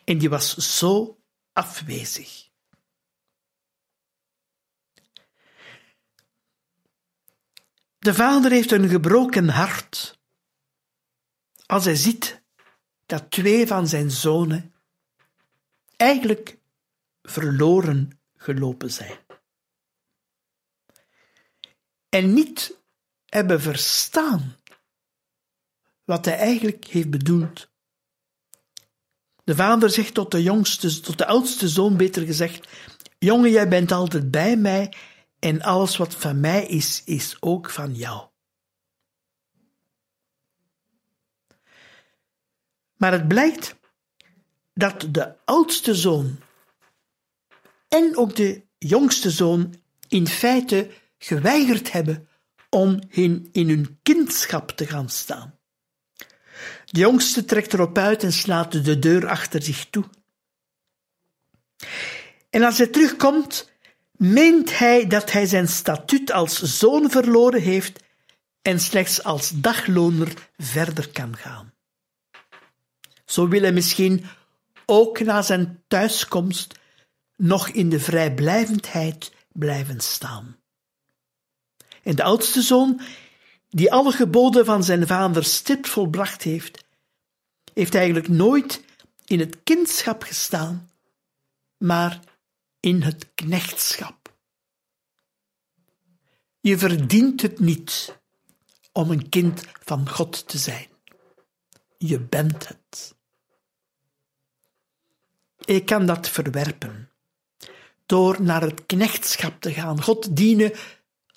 En 0.05 0.19
die 0.19 0.29
was 0.29 0.55
zo 0.79 1.18
afwezig. 1.59 2.51
De 7.99 8.15
vader 8.15 8.51
heeft 8.51 8.71
een 8.71 8.89
gebroken 8.89 9.49
hart 9.49 10.19
als 11.67 11.85
hij 11.85 11.95
ziet 11.95 12.43
dat 13.07 13.31
twee 13.31 13.67
van 13.67 13.89
zijn 13.89 14.11
zonen 14.11 14.75
eigenlijk 15.97 16.59
verloren 17.23 18.21
gelopen 18.37 18.91
zijn. 18.91 19.19
En 22.09 22.35
niet 22.35 22.79
hebben 23.27 23.61
verstaan 23.61 24.57
wat 26.05 26.25
hij 26.25 26.37
eigenlijk 26.37 26.85
heeft 26.85 27.11
bedoeld. 27.11 27.71
De 29.49 29.55
vader 29.55 29.91
zegt 29.91 30.15
tot 30.15 30.31
de 30.31 30.43
jongste, 30.43 31.01
tot 31.01 31.19
de 31.19 31.27
oudste 31.27 31.69
zoon 31.69 31.97
beter 31.97 32.27
gezegd, 32.27 32.69
jongen, 33.19 33.51
jij 33.51 33.69
bent 33.69 33.93
altijd 33.93 34.31
bij 34.31 34.57
mij 34.57 34.93
en 35.39 35.63
alles 35.63 35.97
wat 35.97 36.15
van 36.15 36.41
mij 36.41 36.67
is, 36.67 37.03
is 37.05 37.37
ook 37.41 37.71
van 37.71 37.95
jou. 37.95 38.29
Maar 42.97 43.13
het 43.13 43.29
blijkt 43.29 43.77
dat 44.75 45.07
de 45.11 45.35
oudste 45.45 45.95
zoon 45.95 46.39
en 47.89 48.17
ook 48.17 48.37
de 48.37 48.63
jongste 48.79 49.31
zoon 49.31 49.75
in 50.09 50.27
feite 50.27 50.91
geweigerd 51.19 51.93
hebben 51.93 52.29
om 52.71 53.01
in, 53.09 53.49
in 53.53 53.69
hun 53.69 53.99
kindschap 54.03 54.71
te 54.71 54.87
gaan 54.87 55.09
staan. 55.09 55.58
De 56.91 57.01
jongste 57.01 57.45
trekt 57.45 57.73
erop 57.73 57.99
uit 57.99 58.23
en 58.23 58.33
slaat 58.33 58.85
de 58.85 58.99
deur 58.99 59.29
achter 59.29 59.63
zich 59.63 59.87
toe. 59.91 60.05
En 62.51 62.63
als 62.63 62.79
hij 62.79 62.87
terugkomt, 62.87 63.71
meent 64.13 64.79
hij 64.79 65.07
dat 65.07 65.33
hij 65.33 65.47
zijn 65.47 65.69
statuut 65.69 66.33
als 66.33 66.63
zoon 66.63 67.11
verloren 67.11 67.63
heeft 67.63 68.01
en 68.63 68.81
slechts 68.81 69.23
als 69.23 69.53
dagloner 69.55 70.33
verder 70.57 71.09
kan 71.09 71.37
gaan. 71.37 71.73
Zo 73.25 73.49
wil 73.49 73.61
hij 73.63 73.73
misschien 73.73 74.25
ook 74.87 75.21
na 75.21 75.43
zijn 75.43 75.83
thuiskomst 75.89 76.75
nog 77.37 77.69
in 77.69 77.89
de 77.89 78.01
vrijblijvendheid 78.01 79.33
blijven 79.53 80.01
staan. 80.01 80.57
En 82.03 82.17
de 82.17 82.23
oudste 82.23 82.63
zoon, 82.63 83.01
die 83.71 83.93
alle 83.93 84.13
geboden 84.13 84.65
van 84.65 84.85
zijn 84.85 85.07
vader 85.07 85.45
stipt 85.45 85.89
volbracht 85.89 86.43
heeft, 86.43 86.85
heeft 87.75 87.95
eigenlijk 87.95 88.29
nooit 88.29 88.85
in 89.25 89.41
het 89.41 89.57
kindschap 89.65 90.23
gestaan, 90.23 90.91
maar 91.77 92.21
in 92.81 93.03
het 93.03 93.29
knechtschap. 93.35 94.37
Je 96.61 96.79
verdient 96.79 97.43
het 97.43 97.59
niet 97.59 98.19
om 98.93 99.11
een 99.11 99.29
kind 99.29 99.63
van 99.85 100.09
God 100.09 100.49
te 100.49 100.59
zijn. 100.59 100.87
Je 101.99 102.21
bent 102.21 102.69
het. 102.69 103.15
Ik 105.65 105.87
kan 105.87 106.07
dat 106.07 106.29
verwerpen. 106.29 107.11
Door 108.07 108.43
naar 108.43 108.63
het 108.63 108.87
knechtschap 108.87 109.61
te 109.61 109.73
gaan, 109.73 110.03
God 110.03 110.37
dienen 110.37 110.73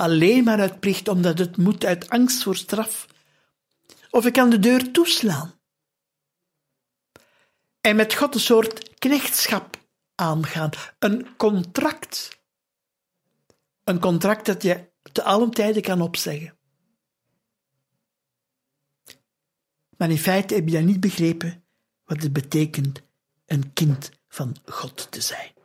alleen 0.01 0.43
maar 0.43 0.59
uit 0.59 0.79
plicht, 0.79 1.07
omdat 1.07 1.37
het 1.37 1.57
moet 1.57 1.85
uit 1.85 2.09
angst 2.09 2.43
voor 2.43 2.55
straf. 2.55 3.07
Of 4.09 4.25
ik 4.25 4.33
kan 4.33 4.49
de 4.49 4.59
deur 4.59 4.91
toeslaan. 4.91 5.53
En 7.81 7.95
met 7.95 8.15
God 8.15 8.33
een 8.33 8.39
soort 8.39 8.95
knechtschap 8.99 9.77
aangaan. 10.15 10.69
Een 10.99 11.35
contract. 11.37 12.39
Een 13.83 13.99
contract 13.99 14.45
dat 14.45 14.63
je 14.63 14.89
te 15.11 15.23
allen 15.23 15.51
tijden 15.51 15.81
kan 15.81 16.01
opzeggen. 16.01 16.57
Maar 19.97 20.09
in 20.09 20.17
feite 20.17 20.53
heb 20.53 20.67
je 20.67 20.73
dat 20.73 20.83
niet 20.83 20.99
begrepen 20.99 21.63
wat 22.03 22.21
het 22.21 22.33
betekent 22.33 23.01
een 23.45 23.73
kind 23.73 24.11
van 24.27 24.55
God 24.65 25.11
te 25.11 25.21
zijn. 25.21 25.60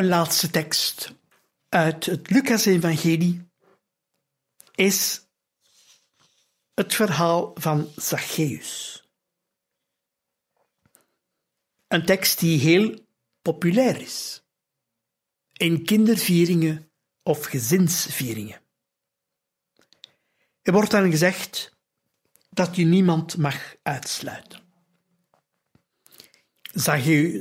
Een 0.00 0.08
laatste 0.08 0.50
tekst 0.50 1.14
uit 1.68 2.06
het 2.06 2.30
Lucas-evangelie 2.30 3.50
is 4.74 5.26
het 6.74 6.94
verhaal 6.94 7.50
van 7.54 7.88
Zacchaeus. 7.96 9.02
Een 11.88 12.04
tekst 12.04 12.38
die 12.38 12.60
heel 12.60 13.06
populair 13.42 14.00
is 14.00 14.42
in 15.52 15.84
kindervieringen 15.84 16.90
of 17.22 17.44
gezinsvieringen. 17.44 18.60
Er 20.62 20.72
wordt 20.72 20.90
dan 20.90 21.10
gezegd 21.10 21.76
dat 22.50 22.76
je 22.76 22.84
niemand 22.84 23.36
mag 23.36 23.74
uitsluiten. 23.82 24.60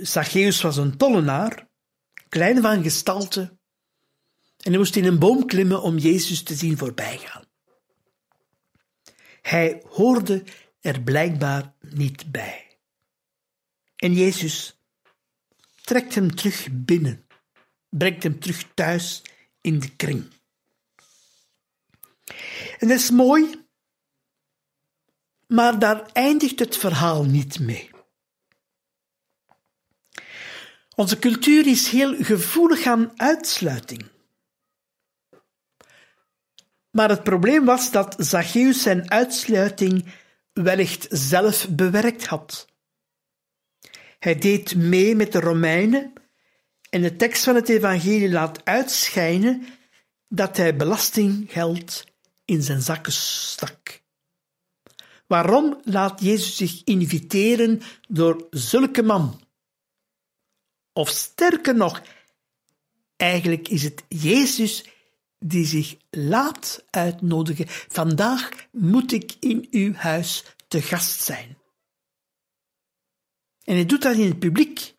Zacchaeus 0.02 0.62
was 0.62 0.78
een 0.78 0.98
tollenaar, 0.98 1.69
klein 2.30 2.62
van 2.62 2.84
gestalte, 2.84 3.58
en 4.60 4.70
hij 4.70 4.78
moest 4.78 4.96
in 4.96 5.06
een 5.06 5.20
boom 5.20 5.46
klimmen 5.46 5.82
om 5.82 5.98
Jezus 5.98 6.44
te 6.44 6.56
zien 6.56 6.78
voorbijgaan. 6.78 7.44
Hij 9.42 9.84
hoorde 9.88 10.44
er 10.82 11.02
blijkbaar 11.02 11.74
niet 11.80 12.32
bij. 12.32 12.78
En 13.96 14.14
Jezus 14.14 14.80
trekt 15.84 16.16
hem 16.16 16.36
terug 16.36 16.68
binnen, 16.72 17.26
brengt 17.90 18.24
hem 18.24 18.40
terug 18.40 18.74
thuis 18.74 19.22
in 19.62 19.80
de 19.80 19.96
kring. 19.96 20.32
En 22.80 22.88
dat 22.88 22.98
is 22.98 23.10
mooi, 23.10 23.66
maar 25.48 25.80
daar 25.80 26.06
eindigt 26.12 26.60
het 26.60 26.78
verhaal 26.78 27.24
niet 27.24 27.60
mee. 27.60 27.90
Onze 31.00 31.20
cultuur 31.20 31.68
is 31.68 31.88
heel 31.88 32.16
gevoelig 32.24 32.86
aan 32.86 33.12
uitsluiting. 33.16 34.06
Maar 36.92 37.10
het 37.10 37.24
probleem 37.24 37.66
was 37.66 37.92
dat 37.92 38.16
Zacchaeus 38.18 38.82
zijn 38.82 39.12
uitsluiting 39.12 40.06
wellicht 40.54 41.08
zelf 41.10 41.70
bewerkt 41.70 42.26
had. 42.26 42.68
Hij 44.20 44.36
deed 44.36 44.76
mee 44.76 45.16
met 45.16 45.32
de 45.32 45.40
Romeinen 45.40 46.14
en 46.90 47.02
de 47.02 47.16
tekst 47.16 47.44
van 47.44 47.56
het 47.56 47.70
evangelie 47.70 48.32
laat 48.32 48.66
uitschijnen 48.66 49.66
dat 50.28 50.58
hij 50.58 50.76
belastinggeld 50.76 52.04
in 52.46 52.62
zijn 52.62 52.82
zakken 52.82 53.14
stak. 53.14 54.02
Waarom 55.28 55.80
laat 55.84 56.22
Jezus 56.22 56.58
zich 56.58 56.84
inviteren 56.84 57.82
door 58.08 58.48
zulke 58.50 59.04
man? 59.04 59.48
Of 61.00 61.10
sterker 61.10 61.76
nog, 61.76 62.02
eigenlijk 63.16 63.68
is 63.68 63.84
het 63.84 64.04
Jezus 64.08 64.86
die 65.38 65.66
zich 65.66 65.98
laat 66.10 66.86
uitnodigen. 66.90 67.66
Vandaag 67.68 68.50
moet 68.72 69.12
ik 69.12 69.36
in 69.40 69.68
uw 69.72 69.94
huis 69.94 70.56
te 70.68 70.82
gast 70.82 71.22
zijn. 71.22 71.58
En 73.64 73.74
hij 73.74 73.86
doet 73.86 74.02
dat 74.02 74.16
in 74.16 74.28
het 74.28 74.40
publiek. 74.40 74.96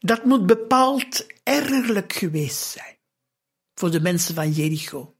Dat 0.00 0.24
moet 0.24 0.46
bepaald 0.46 1.26
ergerlijk 1.42 2.12
geweest 2.12 2.64
zijn 2.64 2.96
voor 3.74 3.90
de 3.90 4.00
mensen 4.00 4.34
van 4.34 4.50
Jericho. 4.50 5.16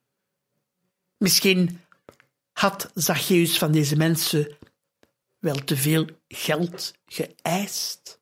Misschien 1.17 1.81
had 2.53 2.91
Zacchaeus 2.95 3.59
van 3.59 3.73
deze 3.73 3.97
mensen 3.97 4.57
wel 5.39 5.65
te 5.65 5.77
veel 5.77 6.07
geld 6.29 6.93
geëist. 7.07 8.18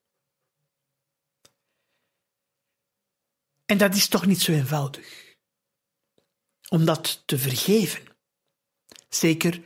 En 3.67 3.79
dat 3.79 3.95
is 3.95 4.09
toch 4.09 4.27
niet 4.27 4.41
zo 4.41 4.53
eenvoudig 4.53 5.27
om 6.69 6.85
dat 6.85 7.23
te 7.27 7.39
vergeven. 7.39 8.03
Zeker 9.09 9.61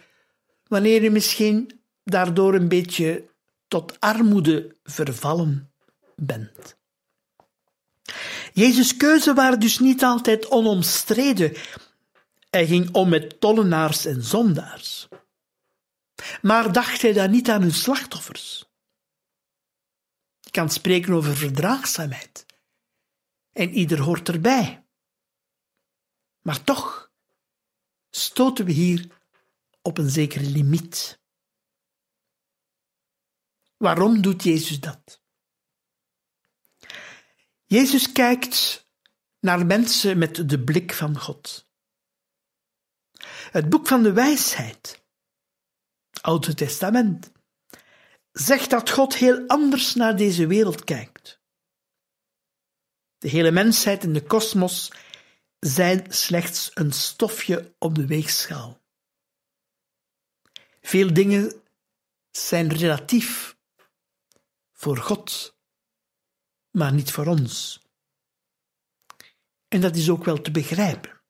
wanneer 0.67 1.03
je 1.03 1.11
misschien 1.11 1.81
daardoor 2.05 2.55
een 2.55 2.69
beetje 2.69 3.29
tot 3.69 4.01
armoede 4.01 4.77
vervallen 4.83 5.73
bent. 6.17 6.79
Jezus' 8.53 8.97
keuze 8.97 9.35
waren 9.35 9.61
dus 9.61 9.79
niet 9.79 10.03
altijd 10.03 10.49
onomstreden. 10.49 11.57
Hij 12.51 12.67
ging 12.67 12.95
om 12.95 13.09
met 13.09 13.41
tollenaars 13.41 14.05
en 14.05 14.23
zondaars. 14.23 15.09
Maar 16.43 16.73
dacht 16.73 17.03
hij 17.03 17.13
dan 17.13 17.31
niet 17.31 17.51
aan 17.51 17.63
hun 17.63 17.73
slachtoffers? 17.73 18.69
Ik 20.43 20.53
kan 20.53 20.71
spreken 20.71 21.13
over 21.13 21.37
verdraagzaamheid. 21.37 22.47
En 23.53 23.71
ieder 23.73 24.01
hoort 24.01 24.29
erbij. 24.29 24.87
Maar 26.41 26.65
toch 26.65 27.13
stoten 28.11 28.65
we 28.65 28.73
hier 28.73 29.19
op 29.83 29.99
een 29.99 30.11
zekere 30.11 30.45
limiet. 30.45 31.21
Waarom 33.77 34.23
doet 34.23 34.43
Jezus 34.43 34.81
dat? 34.81 35.23
Jezus 37.65 38.13
kijkt 38.13 38.89
naar 39.41 39.67
mensen 39.67 40.19
met 40.19 40.49
de 40.49 40.65
blik 40.65 40.93
van 40.93 41.19
God. 41.19 41.69
Het 43.51 43.69
boek 43.69 43.87
van 43.87 44.03
de 44.03 44.13
wijsheid, 44.13 45.05
Oude 46.21 46.55
Testament, 46.55 47.33
zegt 48.33 48.71
dat 48.71 48.91
God 48.91 49.15
heel 49.15 49.47
anders 49.47 49.95
naar 49.95 50.17
deze 50.17 50.47
wereld 50.47 50.85
kijkt. 50.85 51.20
De 53.21 53.29
hele 53.29 53.51
mensheid 53.51 54.03
en 54.03 54.13
de 54.13 54.23
kosmos 54.23 54.93
zijn 55.59 56.13
slechts 56.13 56.71
een 56.75 56.93
stofje 56.93 57.75
op 57.79 57.95
de 57.95 58.07
weegschaal. 58.07 58.81
Veel 60.81 61.13
dingen 61.15 61.63
zijn 62.31 62.73
relatief 62.77 63.57
voor 64.73 64.97
God, 64.97 65.57
maar 66.71 66.93
niet 66.93 67.11
voor 67.13 67.27
ons. 67.27 67.81
En 69.69 69.81
dat 69.81 69.97
is 69.97 70.11
ook 70.11 70.25
wel 70.25 70.41
te 70.41 70.51
begrijpen. 70.51 71.21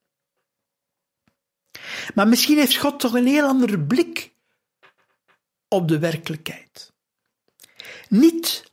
Maar 2.15 2.29
misschien 2.29 2.59
heeft 2.59 2.77
God 2.77 3.01
toch 3.01 3.13
een 3.13 3.27
heel 3.27 3.47
andere 3.47 3.81
blik 3.81 4.35
op 5.69 5.89
de 5.89 5.99
werkelijkheid. 5.99 6.93
Niet 8.09 8.73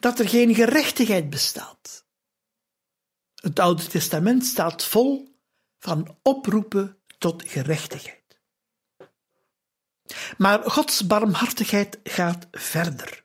dat 0.00 0.18
er 0.18 0.28
geen 0.28 0.54
gerechtigheid 0.54 1.30
bestaat. 1.30 2.03
Het 3.44 3.58
Oude 3.58 3.86
Testament 3.86 4.44
staat 4.44 4.84
vol 4.84 5.36
van 5.78 6.18
oproepen 6.22 6.98
tot 7.18 7.42
gerechtigheid. 7.46 8.40
Maar 10.36 10.70
Gods 10.70 11.06
barmhartigheid 11.06 11.98
gaat 12.02 12.46
verder. 12.52 13.24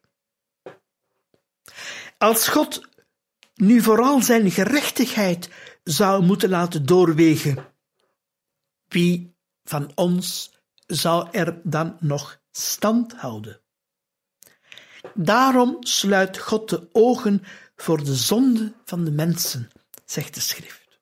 Als 2.17 2.47
God 2.47 2.87
nu 3.55 3.81
vooral 3.81 4.21
zijn 4.21 4.51
gerechtigheid 4.51 5.49
zou 5.83 6.23
moeten 6.23 6.49
laten 6.49 6.85
doorwegen, 6.85 7.65
wie 8.87 9.35
van 9.63 9.91
ons 9.95 10.51
zou 10.85 11.27
er 11.31 11.61
dan 11.63 11.97
nog 11.99 12.41
stand 12.51 13.13
houden? 13.13 13.61
Daarom 15.13 15.77
sluit 15.79 16.37
God 16.37 16.69
de 16.69 16.89
ogen 16.91 17.43
voor 17.75 18.03
de 18.03 18.15
zonde 18.15 18.73
van 18.85 19.03
de 19.03 19.11
mensen, 19.11 19.69
zegt 20.11 20.33
de 20.33 20.39
schrift. 20.39 20.99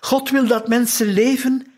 God 0.00 0.30
wil 0.30 0.46
dat 0.46 0.68
mensen 0.68 1.06
leven 1.06 1.74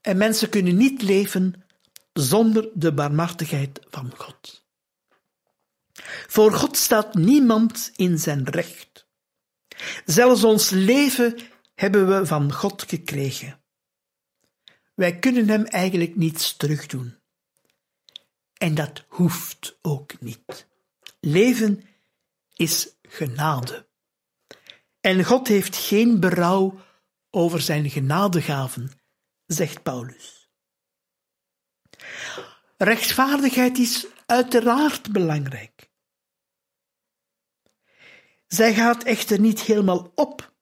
en 0.00 0.16
mensen 0.16 0.48
kunnen 0.48 0.76
niet 0.76 1.02
leven 1.02 1.64
zonder 2.12 2.70
de 2.74 2.92
barmhartigheid 2.92 3.80
van 3.90 4.12
God. 4.16 4.64
Voor 6.26 6.52
God 6.52 6.76
staat 6.76 7.14
niemand 7.14 7.90
in 7.96 8.18
zijn 8.18 8.44
recht. 8.44 9.06
Zelfs 10.04 10.44
ons 10.44 10.70
leven 10.70 11.38
hebben 11.74 12.08
we 12.08 12.26
van 12.26 12.52
God 12.52 12.82
gekregen. 12.82 13.60
Wij 14.94 15.18
kunnen 15.18 15.48
Hem 15.48 15.64
eigenlijk 15.64 16.16
niets 16.16 16.56
terugdoen. 16.56 17.18
En 18.52 18.74
dat 18.74 19.04
hoeft 19.08 19.78
ook 19.82 20.20
niet. 20.20 20.66
Leven 21.20 21.82
is 22.54 22.96
genade. 23.02 23.90
En 25.02 25.24
God 25.24 25.48
heeft 25.48 25.76
geen 25.76 26.20
berouw 26.20 26.80
over 27.30 27.60
zijn 27.60 27.90
genadegaven, 27.90 28.90
zegt 29.46 29.82
Paulus. 29.82 30.50
Rechtvaardigheid 32.76 33.78
is 33.78 34.06
uiteraard 34.26 35.12
belangrijk. 35.12 35.90
Zij 38.46 38.74
gaat 38.74 39.02
echter 39.02 39.40
niet 39.40 39.60
helemaal 39.60 40.12
op 40.14 40.54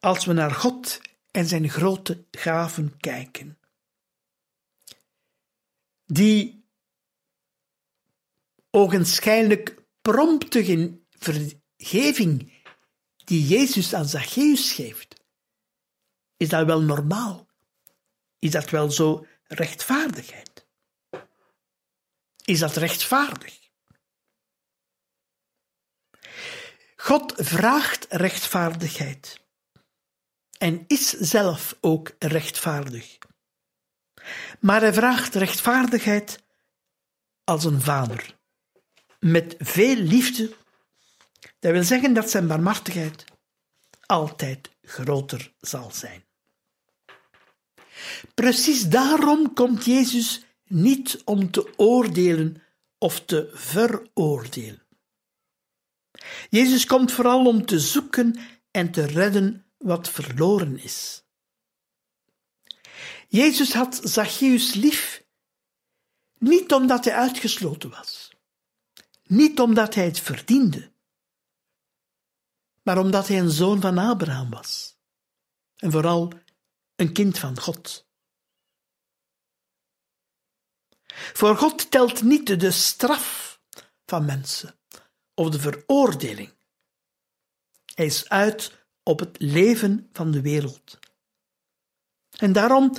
als 0.00 0.24
we 0.24 0.32
naar 0.32 0.50
God 0.50 1.00
en 1.30 1.46
zijn 1.46 1.68
grote 1.68 2.24
gaven 2.30 2.96
kijken. 2.96 3.58
Die 6.04 6.64
ogenschijnlijk 8.70 9.82
prompte 10.00 10.98
vergeving 11.08 12.59
die 13.24 13.46
Jezus 13.46 13.94
aan 13.94 14.08
Zacchaeus 14.08 14.72
geeft, 14.72 15.14
is 16.36 16.48
dat 16.48 16.66
wel 16.66 16.80
normaal? 16.80 17.46
Is 18.38 18.50
dat 18.50 18.70
wel 18.70 18.90
zo 18.90 19.26
rechtvaardigheid? 19.46 20.66
Is 22.44 22.58
dat 22.58 22.76
rechtvaardig? 22.76 23.58
God 26.96 27.32
vraagt 27.36 28.06
rechtvaardigheid 28.08 29.40
en 30.58 30.84
is 30.86 31.08
zelf 31.08 31.76
ook 31.80 32.10
rechtvaardig. 32.18 33.18
Maar 34.60 34.80
hij 34.80 34.92
vraagt 34.92 35.34
rechtvaardigheid 35.34 36.42
als 37.44 37.64
een 37.64 37.80
vader, 37.80 38.36
met 39.18 39.54
veel 39.58 39.96
liefde, 39.96 40.56
dat 41.58 41.72
wil 41.72 41.84
zeggen 41.84 42.12
dat 42.12 42.30
zijn 42.30 42.46
barmhartigheid 42.46 43.24
altijd 44.06 44.70
groter 44.82 45.52
zal 45.60 45.90
zijn. 45.90 46.24
Precies 48.34 48.88
daarom 48.88 49.54
komt 49.54 49.84
Jezus 49.84 50.44
niet 50.64 51.22
om 51.24 51.50
te 51.50 51.72
oordelen 51.76 52.62
of 52.98 53.24
te 53.24 53.50
veroordelen. 53.52 54.82
Jezus 56.50 56.86
komt 56.86 57.12
vooral 57.12 57.46
om 57.46 57.66
te 57.66 57.80
zoeken 57.80 58.38
en 58.70 58.90
te 58.90 59.06
redden 59.06 59.64
wat 59.78 60.08
verloren 60.10 60.78
is. 60.78 61.24
Jezus 63.28 63.72
had 63.72 64.00
Zacchaeus 64.04 64.74
lief, 64.74 65.24
niet 66.38 66.72
omdat 66.72 67.04
hij 67.04 67.14
uitgesloten 67.14 67.90
was, 67.90 68.30
niet 69.26 69.60
omdat 69.60 69.94
hij 69.94 70.04
het 70.04 70.20
verdiende, 70.20 70.89
maar 72.82 72.98
omdat 72.98 73.28
hij 73.28 73.38
een 73.38 73.50
zoon 73.50 73.80
van 73.80 73.98
Abraham 73.98 74.50
was 74.50 74.98
en 75.76 75.90
vooral 75.90 76.32
een 76.96 77.12
kind 77.12 77.38
van 77.38 77.60
God. 77.60 78.08
Voor 81.32 81.56
God 81.56 81.90
telt 81.90 82.22
niet 82.22 82.60
de 82.60 82.70
straf 82.70 83.60
van 84.06 84.24
mensen 84.24 84.78
of 85.34 85.50
de 85.50 85.60
veroordeling. 85.60 86.52
Hij 87.94 88.06
is 88.06 88.28
uit 88.28 88.86
op 89.02 89.18
het 89.18 89.40
leven 89.40 90.08
van 90.12 90.30
de 90.30 90.40
wereld. 90.40 90.98
En 92.36 92.52
daarom, 92.52 92.94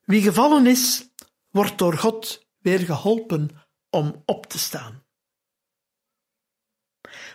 wie 0.00 0.22
gevallen 0.22 0.66
is, 0.66 1.08
wordt 1.50 1.78
door 1.78 1.98
God 1.98 2.46
weer 2.58 2.78
geholpen 2.78 3.50
om 3.90 4.22
op 4.24 4.46
te 4.46 4.58
staan. 4.58 5.05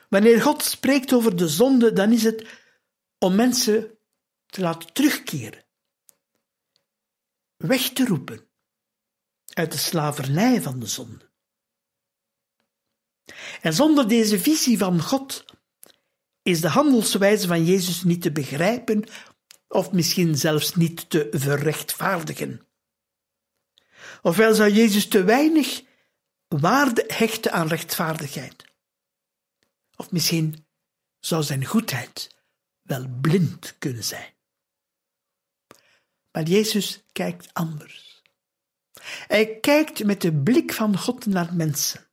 Wanneer 0.09 0.41
God 0.41 0.63
spreekt 0.63 1.13
over 1.13 1.35
de 1.35 1.47
zonde, 1.47 1.93
dan 1.93 2.11
is 2.11 2.23
het 2.23 2.47
om 3.17 3.35
mensen 3.35 3.97
te 4.45 4.61
laten 4.61 4.93
terugkeren, 4.93 5.63
weg 7.57 7.89
te 7.89 8.05
roepen 8.05 8.47
uit 9.53 9.71
de 9.71 9.77
slavernij 9.77 10.61
van 10.61 10.79
de 10.79 10.85
zonde. 10.85 11.29
En 13.61 13.73
zonder 13.73 14.07
deze 14.07 14.39
visie 14.39 14.77
van 14.77 15.01
God 15.01 15.45
is 16.43 16.61
de 16.61 16.67
handelswijze 16.67 17.47
van 17.47 17.65
Jezus 17.65 18.03
niet 18.03 18.21
te 18.21 18.31
begrijpen 18.31 19.03
of 19.67 19.91
misschien 19.91 20.37
zelfs 20.37 20.75
niet 20.75 21.09
te 21.09 21.27
verrechtvaardigen. 21.31 22.65
Ofwel 24.21 24.53
zou 24.53 24.71
Jezus 24.71 25.07
te 25.07 25.23
weinig 25.23 25.81
waarde 26.47 27.03
hechten 27.07 27.51
aan 27.51 27.67
rechtvaardigheid. 27.67 28.70
Of 30.01 30.11
misschien 30.11 30.65
zou 31.19 31.43
zijn 31.43 31.65
goedheid 31.65 32.35
wel 32.81 33.07
blind 33.21 33.75
kunnen 33.77 34.03
zijn. 34.03 34.33
Maar 36.31 36.43
Jezus 36.43 37.03
kijkt 37.11 37.53
anders. 37.53 38.21
Hij 39.27 39.59
kijkt 39.59 40.03
met 40.03 40.21
de 40.21 40.33
blik 40.33 40.73
van 40.73 40.97
God 40.97 41.25
naar 41.25 41.53
mensen. 41.53 42.07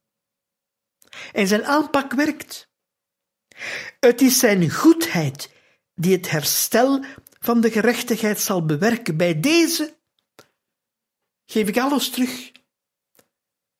En 1.32 1.46
zijn 1.46 1.64
aanpak 1.64 2.12
werkt. 2.12 2.70
Het 4.00 4.20
is 4.20 4.38
zijn 4.38 4.70
goedheid 4.70 5.50
die 5.94 6.16
het 6.16 6.30
herstel 6.30 7.04
van 7.40 7.60
de 7.60 7.70
gerechtigheid 7.70 8.40
zal 8.40 8.64
bewerken. 8.64 9.16
Bij 9.16 9.40
deze 9.40 9.98
geef 11.44 11.68
ik 11.68 11.78
alles 11.78 12.10
terug 12.10 12.52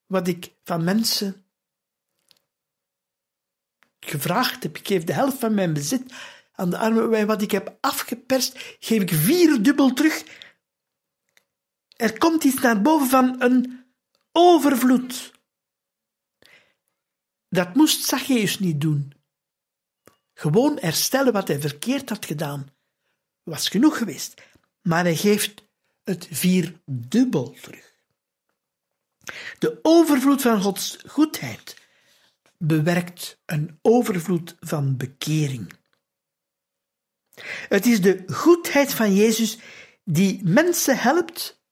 wat 0.07 0.29
ik 0.29 0.55
van 0.65 0.85
mensen 0.85 1.48
gevraagd 4.11 4.63
heb. 4.63 4.77
Ik 4.77 4.87
geef 4.87 5.05
de 5.05 5.13
helft 5.13 5.39
van 5.39 5.55
mijn 5.55 5.73
bezit 5.73 6.13
aan 6.53 6.71
de 6.71 6.79
armen. 6.79 7.27
Wat 7.27 7.43
ik 7.43 7.51
heb 7.51 7.77
afgeperst, 7.81 8.77
geef 8.79 9.03
ik 9.03 9.13
vierdubbel 9.13 9.93
terug. 9.93 10.25
Er 11.97 12.19
komt 12.19 12.45
iets 12.45 12.61
naar 12.61 12.83
boven 12.83 13.09
van 13.09 13.43
een 13.43 13.85
overvloed. 14.33 15.33
Dat 17.49 17.75
moest 17.75 18.05
Zacchaeus 18.05 18.59
niet 18.59 18.81
doen. 18.81 19.13
Gewoon 20.35 20.79
herstellen 20.81 21.33
wat 21.33 21.49
hij 21.49 21.61
verkeerd 21.61 22.09
had 22.09 22.25
gedaan. 22.25 22.67
Was 23.43 23.69
genoeg 23.69 23.99
geweest. 23.99 24.43
Maar 24.83 25.05
hij 25.05 25.17
geeft 25.17 25.65
het 26.05 26.29
vierdubbel 26.31 27.51
terug. 27.51 27.93
De 29.59 29.79
overvloed 29.83 30.43
van 30.43 30.63
Gods 30.63 30.99
goedheid 31.07 31.77
bewerkt 32.59 33.41
een 33.47 33.79
overvloed 33.83 34.57
van 34.61 34.97
bekering. 34.97 35.73
Het 37.69 37.87
is 37.87 38.01
de 38.01 38.25
goedheid 38.27 38.95
van 38.95 39.15
Jezus 39.15 39.59
die 40.05 40.45
mensen 40.45 40.99
helpt 40.99 41.63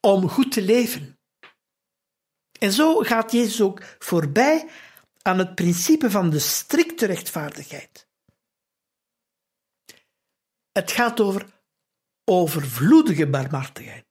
om 0.00 0.28
goed 0.28 0.52
te 0.52 0.62
leven. 0.62 1.18
En 2.58 2.72
zo 2.72 2.98
gaat 2.98 3.32
Jezus 3.32 3.60
ook 3.60 3.82
voorbij 3.98 4.68
aan 5.22 5.38
het 5.38 5.54
principe 5.54 6.10
van 6.10 6.30
de 6.30 6.38
strikte 6.38 7.06
rechtvaardigheid. 7.06 8.08
Het 10.72 10.92
gaat 10.92 11.20
over 11.20 11.46
overvloedige 12.24 13.26
barmhartigheid. 13.26 14.04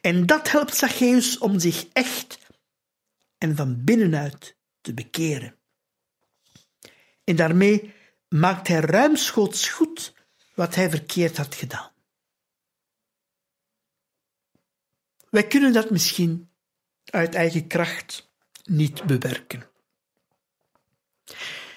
En 0.00 0.26
dat 0.26 0.50
helpt 0.50 0.76
Zacchaeus 0.76 1.38
om 1.38 1.58
zich 1.58 1.86
echt 1.92 2.38
en 3.38 3.56
van 3.56 3.84
binnenuit 3.84 4.56
te 4.80 4.94
bekeren. 4.94 5.56
En 7.24 7.36
daarmee 7.36 7.94
maakt 8.28 8.68
hij 8.68 8.80
ruimschoots 8.80 9.68
goed 9.68 10.14
wat 10.54 10.74
hij 10.74 10.90
verkeerd 10.90 11.36
had 11.36 11.54
gedaan. 11.54 11.90
Wij 15.30 15.46
kunnen 15.46 15.72
dat 15.72 15.90
misschien 15.90 16.50
uit 17.04 17.34
eigen 17.34 17.66
kracht 17.66 18.30
niet 18.64 19.04
bewerken. 19.04 19.70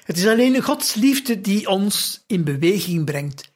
Het 0.04 0.18
is 0.18 0.26
alleen 0.28 0.62
Gods 0.62 0.94
liefde 0.94 1.42
die 1.42 1.68
ons 1.68 2.24
in 2.28 2.44
beweging 2.44 3.06
brengt. 3.06 3.54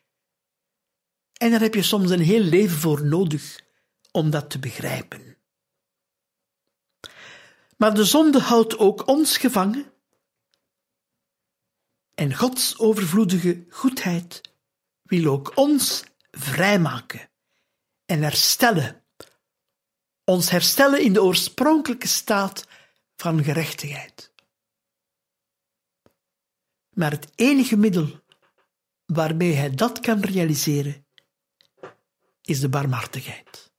En 1.34 1.52
daar 1.52 1.60
heb 1.60 1.74
je 1.74 1.84
soms 1.84 2.10
een 2.10 2.22
heel 2.22 2.44
leven 2.44 2.78
voor 2.78 3.06
nodig 3.06 3.64
om 4.12 4.30
dat 4.30 4.50
te 4.50 4.60
begrijpen. 4.60 5.35
Maar 7.76 7.94
de 7.94 8.04
zonde 8.04 8.40
houdt 8.40 8.78
ook 8.78 9.08
ons 9.08 9.38
gevangen. 9.38 9.94
En 12.14 12.36
Gods 12.36 12.78
overvloedige 12.78 13.66
goedheid 13.70 14.42
wil 15.04 15.32
ook 15.32 15.52
ons 15.56 16.04
vrijmaken 16.32 17.30
en 18.06 18.22
herstellen. 18.22 19.04
Ons 20.24 20.50
herstellen 20.50 21.02
in 21.02 21.14
de 21.14 21.24
oorspronkelijke 21.24 22.08
staat 22.08 22.68
van 23.16 23.44
gerechtigheid. 23.44 24.34
Maar 26.90 27.12
het 27.12 27.28
enige 27.36 27.78
middel 27.78 28.24
waarmee 29.06 29.54
hij 29.54 29.70
dat 29.70 30.00
kan 30.00 30.20
realiseren, 30.20 31.06
is 32.42 32.60
de 32.60 32.70
barmhartigheid. 32.70 33.74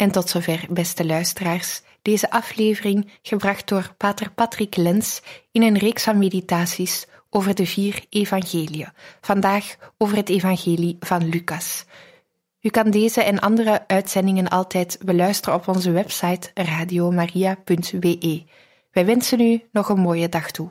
En 0.00 0.10
tot 0.10 0.28
zover, 0.28 0.66
beste 0.70 1.06
luisteraars, 1.06 1.82
deze 2.02 2.30
aflevering 2.30 3.10
gebracht 3.22 3.68
door 3.68 3.94
Pater 3.96 4.30
Patrick 4.30 4.76
Lens 4.76 5.22
in 5.52 5.62
een 5.62 5.78
reeks 5.78 6.02
van 6.02 6.18
meditaties 6.18 7.06
over 7.30 7.54
de 7.54 7.66
vier 7.66 8.04
evangeliën. 8.08 8.88
Vandaag 9.20 9.76
over 9.98 10.16
het 10.16 10.28
evangelie 10.28 10.96
van 11.00 11.28
Lucas. 11.28 11.84
U 12.60 12.68
kan 12.68 12.90
deze 12.90 13.22
en 13.22 13.38
andere 13.38 13.84
uitzendingen 13.86 14.48
altijd 14.48 14.98
beluisteren 15.04 15.58
op 15.58 15.68
onze 15.68 15.90
website 15.90 16.50
radiomaria.we. 16.54 18.44
Wij 18.90 19.06
wensen 19.06 19.40
u 19.40 19.62
nog 19.72 19.88
een 19.88 20.00
mooie 20.00 20.28
dag 20.28 20.50
toe. 20.50 20.68